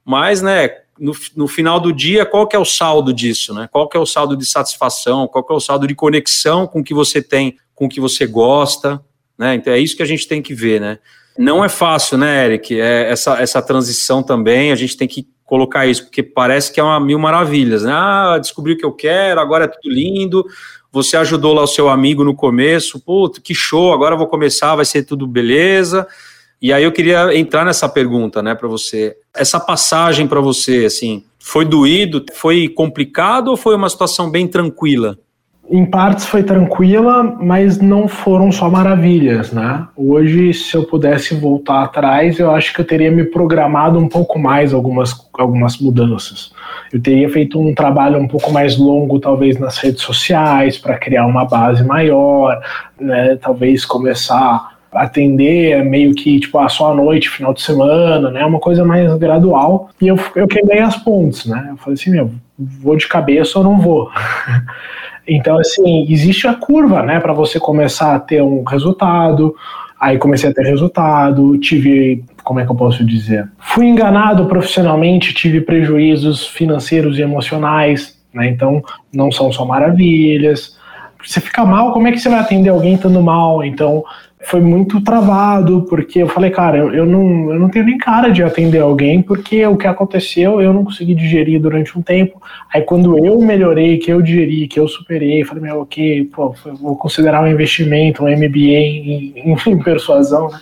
[0.04, 3.68] mas, né, no, no, final do dia, qual que é o saldo disso, né?
[3.72, 6.80] Qual que é o saldo de satisfação, qual que é o saldo de conexão com
[6.80, 9.02] o que você tem, com o que você gosta,
[9.38, 9.54] né?
[9.54, 10.98] Então é isso que a gente tem que ver, né?
[11.38, 12.78] Não é fácil, né, Eric?
[12.78, 16.82] É essa, essa transição também, a gente tem que colocar isso, porque parece que é
[16.82, 17.92] uma mil maravilhas, né?
[17.94, 20.44] Ah, descobri o que eu quero, agora é tudo lindo,
[20.90, 24.84] você ajudou lá o seu amigo no começo, puto, que show, agora vou começar, vai
[24.84, 26.06] ser tudo beleza.
[26.60, 29.16] E aí eu queria entrar nessa pergunta, né, para você.
[29.32, 35.18] Essa passagem para você, assim, foi doído, foi complicado ou foi uma situação bem tranquila?
[35.68, 39.86] Em partes foi tranquila, mas não foram só maravilhas, né?
[39.96, 44.38] Hoje, se eu pudesse voltar atrás, eu acho que eu teria me programado um pouco
[44.38, 46.52] mais algumas, algumas mudanças.
[46.92, 51.26] Eu teria feito um trabalho um pouco mais longo, talvez nas redes sociais, para criar
[51.26, 52.60] uma base maior,
[53.00, 53.36] né?
[53.36, 58.44] Talvez começar a atender meio que tipo ah, só à noite, final de semana, né?
[58.44, 59.90] Uma coisa mais gradual.
[60.00, 61.68] E eu, eu queimei as pontes, né?
[61.70, 64.10] Eu falei assim, meu, vou de cabeça ou não vou.
[65.26, 69.54] Então, assim, existe a curva, né, para você começar a ter um resultado.
[69.98, 73.48] Aí comecei a ter resultado, tive, como é que eu posso dizer?
[73.58, 78.48] Fui enganado profissionalmente, tive prejuízos financeiros e emocionais, né?
[78.48, 80.76] Então, não são só maravilhas.
[81.24, 83.64] Você fica mal, como é que você vai atender alguém estando mal?
[83.64, 84.04] Então,
[84.46, 88.28] foi muito travado, porque eu falei, cara, eu, eu, não, eu não tenho nem cara
[88.28, 92.40] de atender alguém, porque o que aconteceu eu não consegui digerir durante um tempo.
[92.72, 96.96] Aí quando eu melhorei, que eu digeri, que eu superei, falei, meu, ok, pô, vou
[96.96, 100.48] considerar um investimento, um MBA em, em, em persuasão.
[100.48, 100.60] Né?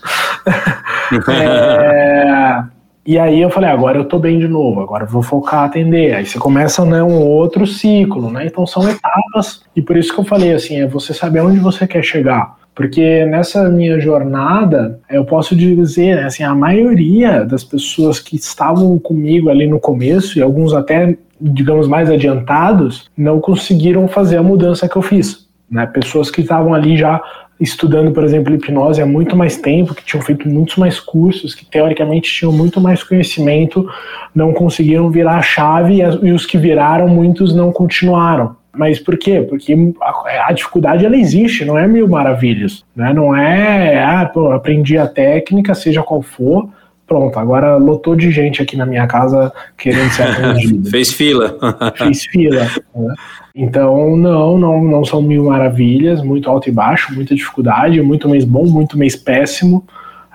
[1.29, 2.64] é,
[3.05, 6.14] e aí eu falei, agora eu tô bem de novo, agora eu vou focar atender.
[6.14, 8.47] Aí você começa né, um outro ciclo, né?
[8.47, 11.87] Então são etapas, e por isso que eu falei assim, é você saber onde você
[11.87, 12.63] quer chegar.
[12.75, 18.99] Porque nessa minha jornada, eu posso dizer, né, assim, a maioria das pessoas que estavam
[18.99, 24.89] comigo ali no começo, e alguns até, digamos, mais adiantados, não conseguiram fazer a mudança
[24.89, 25.47] que eu fiz.
[25.71, 25.87] Né?
[25.87, 27.23] Pessoas que estavam ali já
[27.61, 31.65] estudando, por exemplo, hipnose há muito mais tempo, que tinham feito muitos mais cursos, que
[31.65, 33.89] teoricamente tinham muito mais conhecimento,
[34.35, 38.57] não conseguiram virar a chave e os que viraram, muitos não continuaram.
[38.75, 39.45] Mas por quê?
[39.49, 42.85] Porque a, a dificuldade ela existe, não é mil maravilhas.
[42.95, 43.13] Né?
[43.13, 46.69] Não é, ah, pô, aprendi a técnica, seja qual for,
[47.07, 50.89] pronto, agora lotou de gente aqui na minha casa querendo ser atendido.
[50.91, 51.57] Fez fila.
[51.97, 52.69] Fez fila.
[52.95, 53.15] Né?
[53.55, 58.45] Então, não, não, não são mil maravilhas, muito alto e baixo, muita dificuldade, muito mês
[58.45, 59.85] bom, muito mês péssimo.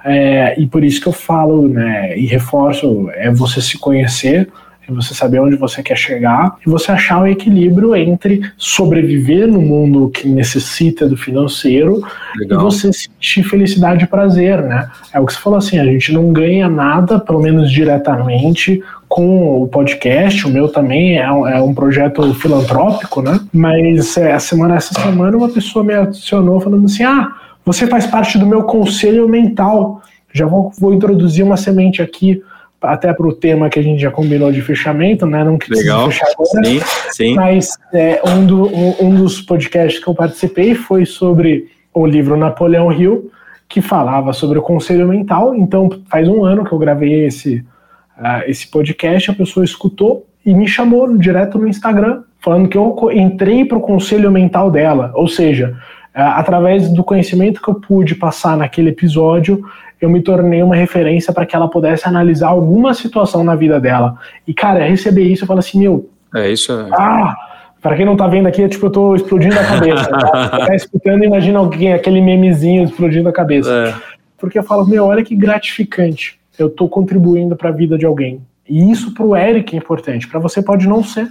[0.06, 4.50] É, e por isso que eu falo, né, e reforço, é você se conhecer,
[4.94, 10.10] você saber onde você quer chegar e você achar o equilíbrio entre sobreviver no mundo
[10.10, 12.02] que necessita do financeiro
[12.38, 12.60] Legal.
[12.60, 14.90] e você sentir felicidade e prazer, né?
[15.14, 19.64] É o que você falou assim, a gente não ganha nada, pelo menos diretamente, com
[19.64, 23.40] o podcast, o meu também é um, é um projeto filantrópico, né?
[23.52, 27.34] Mas é, a semana, essa semana uma pessoa me adicionou falando assim, ah,
[27.66, 30.02] você faz parte do meu conselho mental.
[30.32, 32.42] Já vou, vou introduzir uma semente aqui
[32.82, 35.44] até para o tema que a gente já combinou de fechamento, né?
[35.44, 36.66] Não quis fechar agora.
[36.66, 36.80] Sim,
[37.12, 37.36] sim.
[37.36, 42.38] Mas é, um, do, um, um, dos podcasts que eu participei foi sobre o livro
[42.38, 43.32] Napoleão Hill,
[43.68, 45.54] que falava sobre o conselho mental.
[45.56, 47.58] Então, faz um ano que eu gravei esse,
[48.18, 52.96] uh, esse podcast, a pessoa escutou e me chamou direto no Instagram, falando que eu
[53.12, 55.12] entrei para o conselho mental dela.
[55.16, 55.78] Ou seja,
[56.16, 59.64] uh, através do conhecimento que eu pude passar naquele episódio,
[60.02, 64.18] eu me tornei uma referência para que ela pudesse analisar alguma situação na vida dela.
[64.48, 66.10] E, cara, receber isso, eu falo assim, meu.
[66.34, 66.72] É isso.
[66.72, 66.90] É...
[66.94, 67.36] Ah!
[67.82, 70.10] Pra quem não tá vendo aqui, é tipo, eu tô explodindo a cabeça.
[70.10, 70.50] tá?
[70.68, 73.72] tá escutando, imagina alguém, aquele memezinho explodindo a cabeça.
[73.72, 73.94] É.
[74.38, 76.40] Porque eu falo, meu, olha que gratificante.
[76.58, 78.42] Eu tô contribuindo para a vida de alguém.
[78.68, 80.28] E isso pro Eric é importante.
[80.28, 81.30] Para você pode não ser.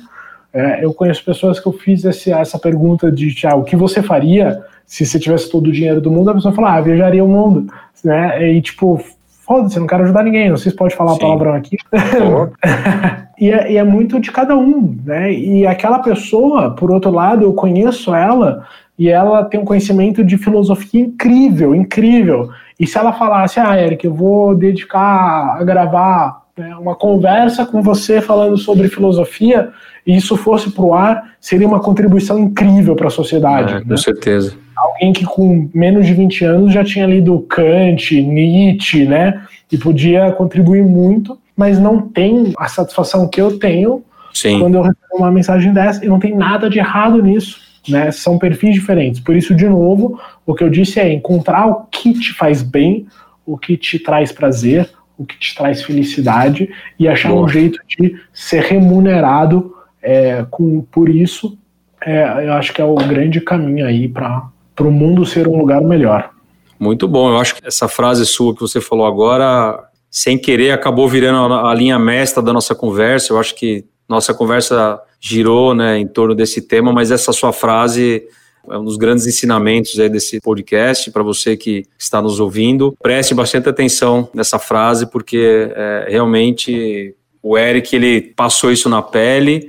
[0.52, 4.02] É, eu conheço pessoas que eu fiz esse, essa pergunta de ah, o que você
[4.02, 7.28] faria se você tivesse todo o dinheiro do mundo, a pessoa fala, ah, viajaria o
[7.28, 7.70] mundo
[8.04, 8.52] né?
[8.52, 9.00] E tipo,
[9.46, 11.20] foda-se, não quero ajudar ninguém, não sei se pode falar Sim.
[11.20, 11.76] palavrão aqui.
[13.38, 15.32] e, é, e, é, muito de cada um, né?
[15.32, 18.66] E aquela pessoa, por outro lado, eu conheço ela
[18.98, 22.50] e ela tem um conhecimento de filosofia incrível, incrível.
[22.78, 27.80] E se ela falasse, ah, Eric, eu vou dedicar a gravar né, uma conversa com
[27.80, 29.70] você falando sobre filosofia,
[30.09, 33.75] e isso fosse para o ar, seria uma contribuição incrível para a sociedade.
[33.75, 33.85] É, né?
[33.87, 39.42] Com certeza alguém que com menos de 20 anos já tinha lido Kant, Nietzsche, né?
[39.71, 44.61] E podia contribuir muito, mas não tem a satisfação que eu tenho Sim.
[44.61, 47.66] quando eu recebo uma mensagem dessa, e não tem nada de errado nisso.
[47.88, 49.18] Né, são perfis diferentes.
[49.18, 53.07] Por isso, de novo, o que eu disse é encontrar o que te faz bem,
[53.47, 56.68] o que te traz prazer, o que te traz felicidade
[56.99, 57.44] e achar Boa.
[57.44, 61.56] um jeito de ser remunerado é, com, por isso.
[62.04, 65.82] É, eu acho que é o grande caminho aí para o mundo ser um lugar
[65.82, 66.30] melhor.
[66.78, 67.30] Muito bom.
[67.30, 71.74] Eu acho que essa frase sua que você falou agora, sem querer, acabou virando a
[71.74, 73.32] linha mestra da nossa conversa.
[73.32, 78.22] Eu acho que nossa conversa girou né, em torno desse tema, mas essa sua frase
[78.70, 82.96] é um dos grandes ensinamentos aí desse podcast para você que está nos ouvindo.
[83.02, 89.68] Preste bastante atenção nessa frase, porque é, realmente o Eric ele passou isso na pele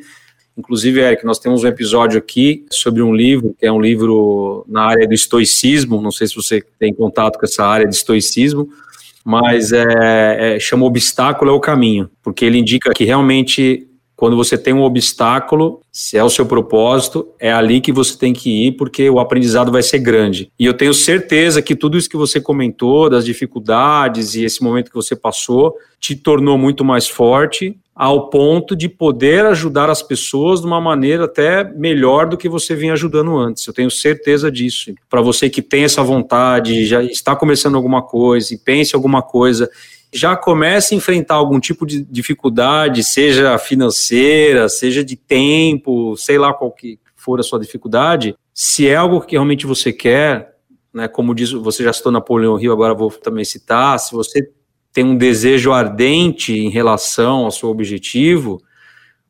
[0.60, 4.84] Inclusive, Eric, nós temos um episódio aqui sobre um livro, que é um livro na
[4.84, 6.02] área do estoicismo.
[6.02, 8.68] Não sei se você tem contato com essa área de estoicismo,
[9.24, 13.88] mas é, é, chama Obstáculo é o Caminho, porque ele indica que realmente
[14.20, 18.34] quando você tem um obstáculo, se é o seu propósito, é ali que você tem
[18.34, 20.52] que ir, porque o aprendizado vai ser grande.
[20.60, 24.90] E eu tenho certeza que tudo isso que você comentou, das dificuldades e esse momento
[24.90, 30.60] que você passou, te tornou muito mais forte ao ponto de poder ajudar as pessoas
[30.60, 33.66] de uma maneira até melhor do que você vinha ajudando antes.
[33.66, 34.94] Eu tenho certeza disso.
[35.10, 39.70] Para você que tem essa vontade, já está começando alguma coisa e pense alguma coisa,
[40.12, 46.54] já comece a enfrentar algum tipo de dificuldade, seja financeira, seja de tempo, sei lá
[46.54, 50.56] qual que for a sua dificuldade, se é algo que realmente você quer,
[50.94, 54.50] né, como diz, você já citou Napoleão Rio, agora vou também citar, se você
[54.92, 58.62] tem um desejo ardente em relação ao seu objetivo,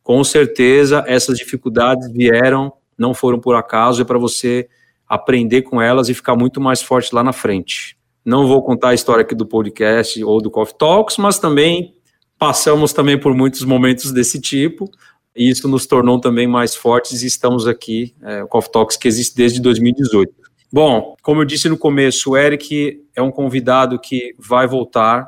[0.02, 4.70] com certeza essas dificuldades vieram, não foram por acaso, é para você
[5.08, 7.99] aprender com elas e ficar muito mais forte lá na frente.
[8.30, 11.96] Não vou contar a história aqui do podcast ou do Coffee Talks, mas também
[12.38, 14.88] passamos também por muitos momentos desse tipo,
[15.36, 19.08] e isso nos tornou também mais fortes e estamos aqui, é, o Coffee Talks que
[19.08, 20.32] existe desde 2018.
[20.72, 25.28] Bom, como eu disse no começo, o Eric é um convidado que vai voltar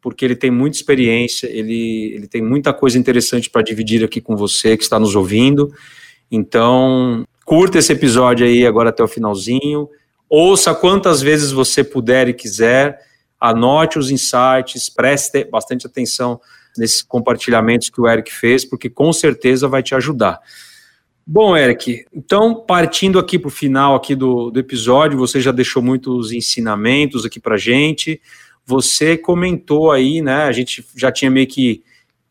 [0.00, 4.36] porque ele tem muita experiência, ele, ele tem muita coisa interessante para dividir aqui com
[4.36, 5.72] você que está nos ouvindo.
[6.30, 9.88] Então, curta esse episódio aí agora até o finalzinho.
[10.28, 12.98] Ouça quantas vezes você puder e quiser.
[13.40, 16.40] Anote os insights, preste bastante atenção
[16.76, 20.40] nesses compartilhamentos que o Eric fez, porque com certeza vai te ajudar.
[21.26, 25.82] Bom, Eric, então partindo aqui para o final aqui do, do episódio, você já deixou
[25.82, 28.20] muitos ensinamentos aqui para gente.
[28.64, 30.44] Você comentou aí, né?
[30.44, 31.82] A gente já tinha meio que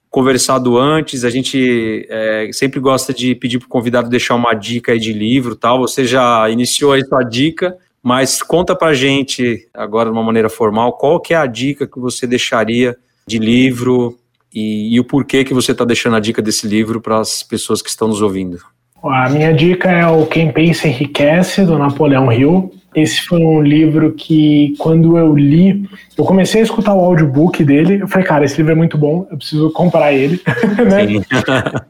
[0.09, 1.25] conversado antes.
[1.25, 5.11] A gente é, sempre gosta de pedir para o convidado deixar uma dica aí de
[5.11, 5.79] livro, tal.
[5.79, 10.93] Você já iniciou aí sua dica, mas conta para gente agora de uma maneira formal
[10.93, 12.95] qual que é a dica que você deixaria
[13.25, 14.15] de livro
[14.53, 17.81] e, e o porquê que você está deixando a dica desse livro para as pessoas
[17.81, 18.59] que estão nos ouvindo.
[19.03, 22.71] A minha dica é o Quem Pensa Enriquece, do Napoleão Hill.
[22.95, 25.87] Esse foi um livro que, quando eu li,
[26.17, 28.01] eu comecei a escutar o audiobook dele.
[28.01, 30.39] Eu falei, cara, esse livro é muito bom, eu preciso comprar ele.
[30.89, 31.21] né?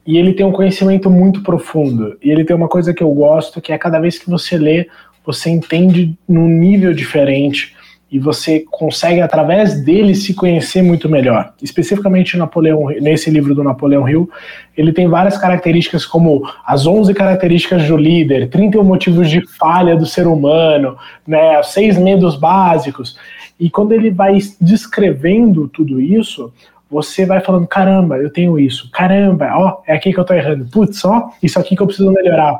[0.05, 2.18] e ele tem um conhecimento muito profundo.
[2.24, 4.88] E ele tem uma coisa que eu gosto, que é cada vez que você lê,
[5.26, 7.76] você entende num nível diferente
[8.11, 11.53] e você consegue, através dele, se conhecer muito melhor.
[11.61, 14.30] Especificamente Napoleão, nesse livro do Napoleão Hill,
[14.78, 20.05] ele tem várias características, como as 11 características do líder, 31 motivos de falha do
[20.05, 20.95] ser humano,
[21.28, 23.17] né, seis medos básicos.
[23.59, 26.53] E quando ele vai descrevendo tudo isso,
[26.89, 30.65] você vai falando: caramba, eu tenho isso, caramba, ó, é aqui que eu tô errando,
[30.65, 32.59] putz, ó, isso aqui que eu preciso melhorar.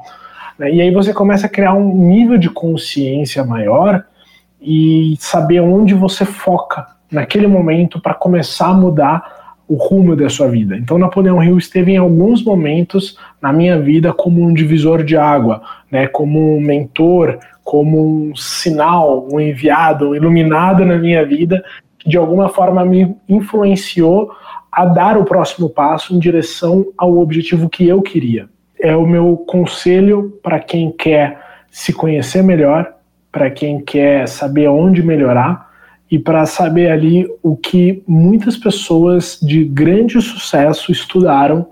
[0.60, 4.04] E aí você começa a criar um nível de consciência maior
[4.62, 10.48] e saber onde você foca naquele momento para começar a mudar o rumo da sua
[10.48, 10.78] vida.
[10.78, 15.62] Então, Napoleão Hill esteve em alguns momentos na minha vida como um divisor de água,
[15.92, 21.64] né, como um mentor, como um sinal, um enviado, um iluminado na minha vida,
[21.98, 24.32] que de alguma forma me influenciou
[24.72, 28.48] a dar o próximo passo em direção ao objetivo que eu queria.
[28.86, 32.94] É o meu conselho para quem quer se conhecer melhor,
[33.32, 35.72] para quem quer saber onde melhorar
[36.12, 41.66] e para saber ali o que muitas pessoas de grande sucesso estudaram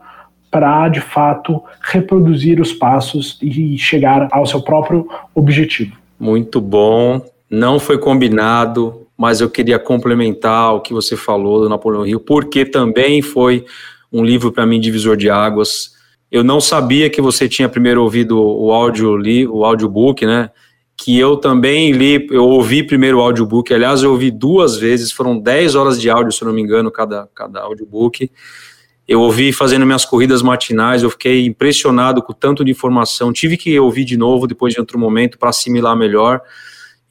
[0.49, 5.95] para de fato reproduzir os passos e chegar ao seu próprio objetivo.
[6.19, 7.21] Muito bom.
[7.47, 12.65] Não foi combinado, mas eu queria complementar o que você falou do Napoleão Rio, porque
[12.65, 13.65] também foi
[14.11, 15.93] um livro para mim divisor de águas.
[16.33, 19.21] Eu não sabia que você tinha primeiro ouvido o áudio,
[19.51, 20.49] o audiobook, né?
[20.97, 25.37] que eu também li, eu ouvi primeiro o audiobook, aliás, eu ouvi duas vezes, foram
[25.37, 28.31] 10 horas de áudio, se não me engano, cada, cada audiobook.
[29.07, 33.31] Eu ouvi fazendo minhas corridas matinais, eu fiquei impressionado com tanto de informação.
[33.31, 36.41] Tive que ouvir de novo depois de outro momento para assimilar melhor.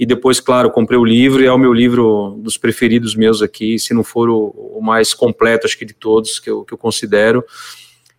[0.01, 3.79] E depois, claro, comprei o livro e é o meu livro dos preferidos meus aqui,
[3.79, 6.79] se não for o, o mais completo, acho que de todos que eu, que eu
[6.79, 7.45] considero.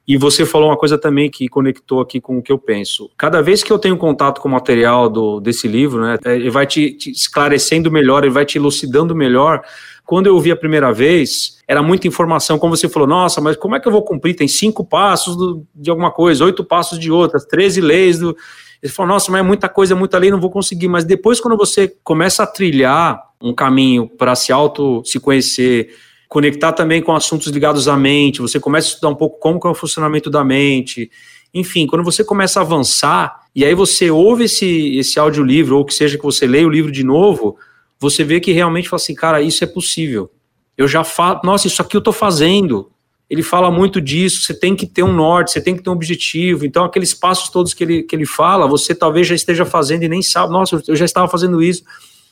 [0.06, 3.10] E você falou uma coisa também que conectou aqui com o que eu penso.
[3.18, 6.50] Cada vez que eu tenho contato com o material do, desse livro, né, é, ele
[6.50, 9.62] vai te, te esclarecendo melhor, ele vai te elucidando melhor.
[10.06, 13.76] Quando eu vi a primeira vez, era muita informação, como você falou, nossa, mas como
[13.76, 14.36] é que eu vou cumprir?
[14.36, 18.36] Tem cinco passos do, de alguma coisa, oito passos de outras, treze leis do.
[18.82, 20.90] Ele falou, nossa, mas é muita coisa, muita lei, não vou conseguir.
[20.90, 25.96] Mas depois, quando você começa a trilhar um caminho para se auto se conhecer,
[26.34, 29.70] conectar também com assuntos ligados à mente, você começa a estudar um pouco como é
[29.70, 31.12] o funcionamento da mente.
[31.54, 35.94] Enfim, quando você começa a avançar, e aí você ouve esse, esse audiolivro, ou que
[35.94, 37.56] seja que você leia o livro de novo,
[38.00, 40.32] você vê que realmente fala assim, cara, isso é possível.
[40.76, 42.90] Eu já falo, nossa, isso aqui eu estou fazendo.
[43.30, 45.94] Ele fala muito disso, você tem que ter um norte, você tem que ter um
[45.94, 46.66] objetivo.
[46.66, 50.10] Então, aqueles passos todos que ele, que ele fala, você talvez já esteja fazendo e
[50.10, 51.84] nem sabe, nossa, eu já estava fazendo isso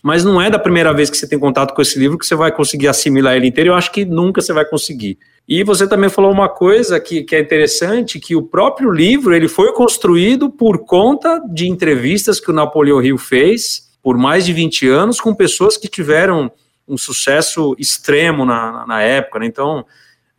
[0.02, 2.36] mas não é da primeira vez que você tem contato com esse livro que você
[2.36, 3.70] vai conseguir assimilar ele inteiro.
[3.70, 5.20] Eu acho que nunca você vai conseguir.
[5.48, 9.48] E você também falou uma coisa que, que é interessante, que o próprio livro ele
[9.48, 14.88] foi construído por conta de entrevistas que o Napoleão Hill fez por mais de 20
[14.88, 16.52] anos com pessoas que tiveram
[16.88, 19.40] um sucesso extremo na, na época.
[19.40, 19.46] Né?
[19.46, 19.86] Então,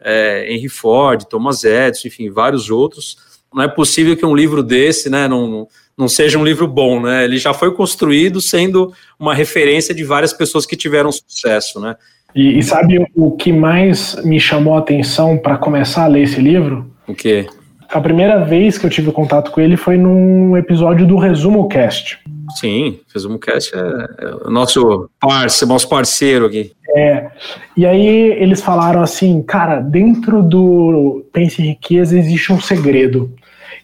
[0.00, 3.16] é, Henry Ford, Thomas Edison, enfim, vários outros.
[3.54, 7.24] Não é possível que um livro desse né, não, não seja um livro bom, né?
[7.24, 11.96] Ele já foi construído sendo uma referência de várias pessoas que tiveram sucesso, né?
[12.34, 16.40] E, e sabe o que mais me chamou a atenção para começar a ler esse
[16.40, 16.90] livro?
[17.06, 17.46] O quê?
[17.90, 22.18] A primeira vez que eu tive contato com ele foi num episódio do Resumo Cast.
[22.58, 26.72] Sim, Resumo Cast é, é o nosso parceiro, nosso parceiro aqui.
[26.96, 27.30] É.
[27.76, 33.30] E aí eles falaram assim, cara, dentro do Pense em Riqueza existe um segredo.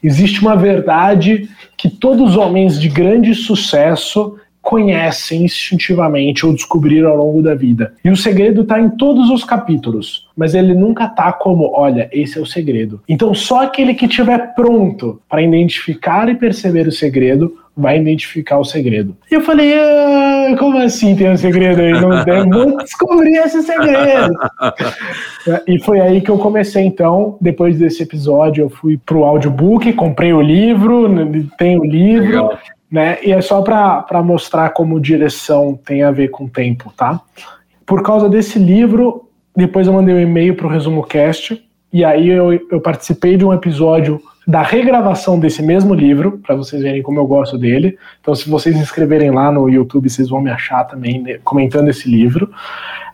[0.02, 7.16] Existe uma verdade que todos os homens de grande sucesso conhecem instintivamente ou descobriram ao
[7.16, 7.94] longo da vida.
[8.04, 12.38] E o segredo está em todos os capítulos, mas ele nunca está como, olha, esse
[12.38, 13.00] é o segredo.
[13.08, 18.64] Então só aquele que estiver pronto para identificar e perceber o segredo vai identificar o
[18.64, 19.16] segredo.
[19.30, 21.92] E eu falei, ah, como assim tem um segredo aí?
[21.92, 24.34] Não tem, vou descobrir esse segredo.
[25.64, 30.32] e foi aí que eu comecei, então, depois desse episódio, eu fui pro audiobook, comprei
[30.32, 31.08] o livro,
[31.56, 32.58] tem o livro, Legal.
[32.90, 33.18] né?
[33.22, 37.20] E é só para mostrar como direção tem a ver com tempo, tá?
[37.86, 42.52] Por causa desse livro, depois eu mandei um e-mail pro Resumo Cast, e aí eu,
[42.72, 47.26] eu participei de um episódio da regravação desse mesmo livro, para vocês verem como eu
[47.26, 47.98] gosto dele.
[48.18, 52.10] Então, se vocês inscreverem lá no YouTube, vocês vão me achar também né, comentando esse
[52.10, 52.50] livro.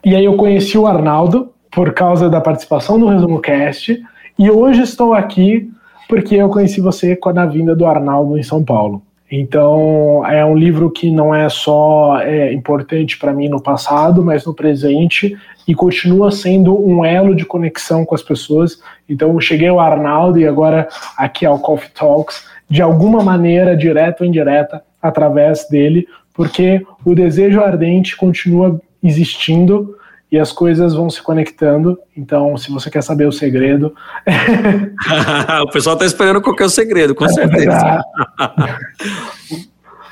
[0.05, 4.01] E aí eu conheci o Arnaldo por causa da participação no Resumo Cast,
[4.39, 5.69] e hoje estou aqui
[6.09, 9.03] porque eu conheci você com a vinda do Arnaldo em São Paulo.
[9.37, 14.47] Então, é um livro que não é só é, importante para mim no passado, mas
[14.47, 18.79] no presente e continua sendo um elo de conexão com as pessoas.
[19.09, 20.87] Então, eu cheguei ao Arnaldo e agora
[21.19, 27.61] aqui ao Coffee Talks, de alguma maneira, direta ou indireta, através dele, porque o desejo
[27.61, 29.97] ardente continua existindo
[30.35, 31.97] e as coisas vão se conectando.
[32.17, 33.95] Então, se você quer saber o segredo.
[35.63, 38.03] o pessoal está esperando qual é o segredo, com certeza.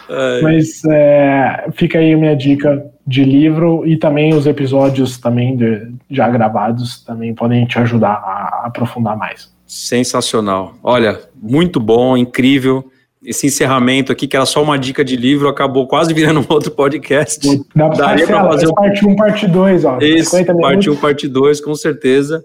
[0.43, 5.91] Mas é, fica aí a minha dica de livro e também os episódios também de,
[6.09, 9.53] já gravados também podem te ajudar a, a aprofundar mais.
[9.67, 10.75] Sensacional.
[10.85, 12.92] Olha, muito bom, incrível
[13.25, 16.71] esse encerramento aqui, que era só uma dica de livro, acabou quase virando um outro
[16.73, 17.41] podcast.
[17.75, 18.75] Dá Daria para fazer um...
[18.75, 19.99] parte 1, parte 2, ó.
[20.01, 22.43] Esse, parte 1, parte 2, com certeza.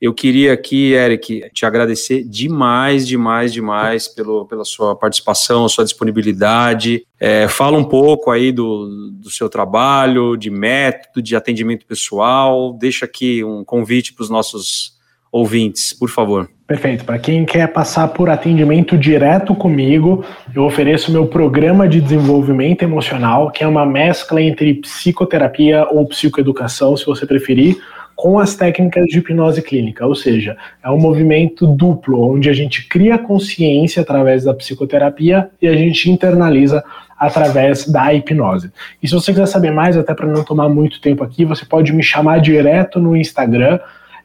[0.00, 7.04] Eu queria aqui, Eric, te agradecer demais, demais, demais pelo, pela sua participação, sua disponibilidade.
[7.18, 12.72] É, fala um pouco aí do, do seu trabalho, de método, de atendimento pessoal.
[12.74, 14.97] Deixa aqui um convite para os nossos
[15.32, 16.48] ouvintes, por favor.
[16.66, 17.04] Perfeito.
[17.04, 20.22] Para quem quer passar por atendimento direto comigo,
[20.54, 26.94] eu ofereço meu programa de desenvolvimento emocional, que é uma mescla entre psicoterapia ou psicoeducação,
[26.94, 27.78] se você preferir,
[28.18, 32.88] com as técnicas de hipnose clínica, ou seja, é um movimento duplo, onde a gente
[32.88, 36.82] cria consciência através da psicoterapia e a gente internaliza
[37.16, 38.72] através da hipnose.
[39.00, 41.92] E se você quiser saber mais, até para não tomar muito tempo aqui, você pode
[41.92, 43.78] me chamar direto no Instagram,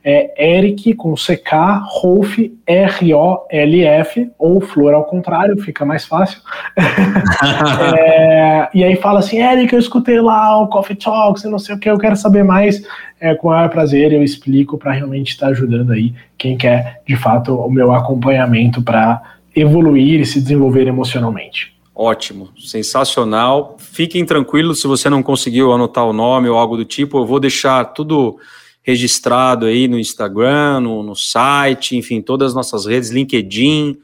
[0.04, 2.38] é Eric com CK, Rolf,
[2.68, 6.41] R-O-L-F, ou Flor ao contrário, fica mais fácil.
[7.97, 11.80] é, e aí fala assim, Eric, eu escutei lá o Coffee Talks, não sei o
[11.80, 12.84] que, eu quero saber mais.
[13.20, 17.16] É, com o maior prazer eu explico para realmente estar ajudando aí quem quer, de
[17.16, 19.22] fato, o meu acompanhamento para
[19.56, 21.74] evoluir e se desenvolver emocionalmente.
[21.95, 23.78] Ótimo, sensacional.
[23.80, 27.39] Fiquem tranquilos se você não conseguiu anotar o nome ou algo do tipo, eu vou
[27.39, 28.38] deixar tudo
[28.84, 33.98] registrado aí no Instagram, no, no site, enfim, todas as nossas redes, LinkedIn,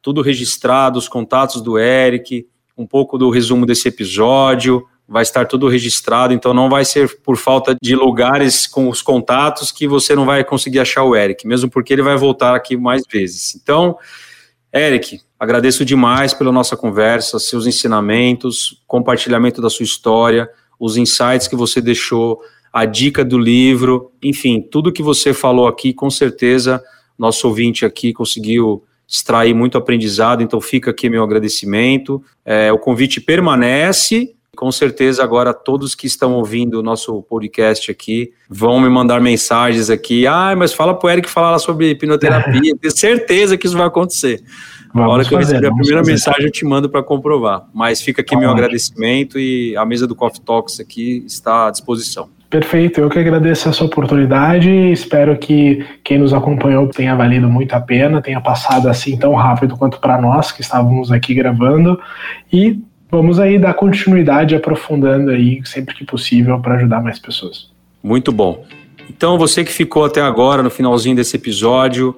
[0.00, 2.46] tudo registrado, os contatos do Eric,
[2.78, 7.36] um pouco do resumo desse episódio, vai estar tudo registrado, então não vai ser por
[7.36, 11.68] falta de lugares com os contatos que você não vai conseguir achar o Eric, mesmo
[11.68, 13.56] porque ele vai voltar aqui mais vezes.
[13.56, 13.98] Então,
[14.72, 21.56] Eric, agradeço demais pela nossa conversa, seus ensinamentos, compartilhamento da sua história, os insights que
[21.56, 22.40] você deixou
[22.72, 26.82] a dica do livro, enfim, tudo que você falou aqui, com certeza,
[27.18, 32.22] nosso ouvinte aqui conseguiu extrair muito aprendizado, então fica aqui meu agradecimento.
[32.44, 34.34] É, o convite permanece.
[34.56, 39.88] Com certeza, agora todos que estão ouvindo o nosso podcast aqui vão me mandar mensagens
[39.88, 40.26] aqui.
[40.26, 42.76] Ah, mas fala pro Eric falar sobre hipnoterapia.
[42.78, 44.42] Tenho certeza que isso vai acontecer.
[44.92, 46.12] Vamos a hora que eu receber a primeira fazer.
[46.12, 47.68] mensagem, eu te mando para comprovar.
[47.72, 48.64] Mas fica aqui tá meu ótimo.
[48.64, 52.28] agradecimento e a mesa do Coffee Talks aqui está à disposição.
[52.50, 54.68] Perfeito, eu que agradeço essa oportunidade.
[54.90, 59.76] Espero que quem nos acompanhou tenha valido muito a pena, tenha passado assim tão rápido
[59.76, 62.00] quanto para nós que estávamos aqui gravando.
[62.52, 67.70] E vamos aí dar continuidade, aprofundando aí sempre que possível para ajudar mais pessoas.
[68.02, 68.64] Muito bom.
[69.08, 72.16] Então, você que ficou até agora, no finalzinho desse episódio,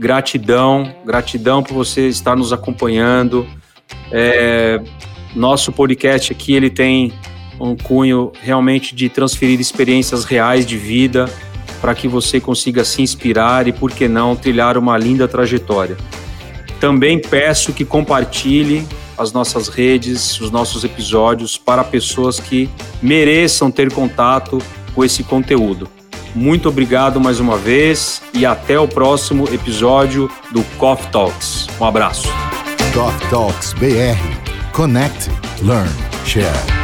[0.00, 3.46] gratidão, gratidão por você estar nos acompanhando.
[4.10, 4.80] É,
[5.32, 7.12] nosso podcast aqui ele tem
[7.60, 11.28] um cunho realmente de transferir experiências reais de vida
[11.80, 15.96] para que você consiga se inspirar e, por que não, trilhar uma linda trajetória.
[16.78, 18.86] Também peço que compartilhe
[19.18, 22.68] as nossas redes, os nossos episódios para pessoas que
[23.02, 24.58] mereçam ter contato
[24.94, 25.88] com esse conteúdo.
[26.34, 31.66] Muito obrigado mais uma vez e até o próximo episódio do Coffee Talks.
[31.80, 32.28] Um abraço.
[32.94, 34.72] Coffee Talks BR.
[34.72, 35.30] Connect,
[35.62, 35.90] Learn,
[36.24, 36.81] Share.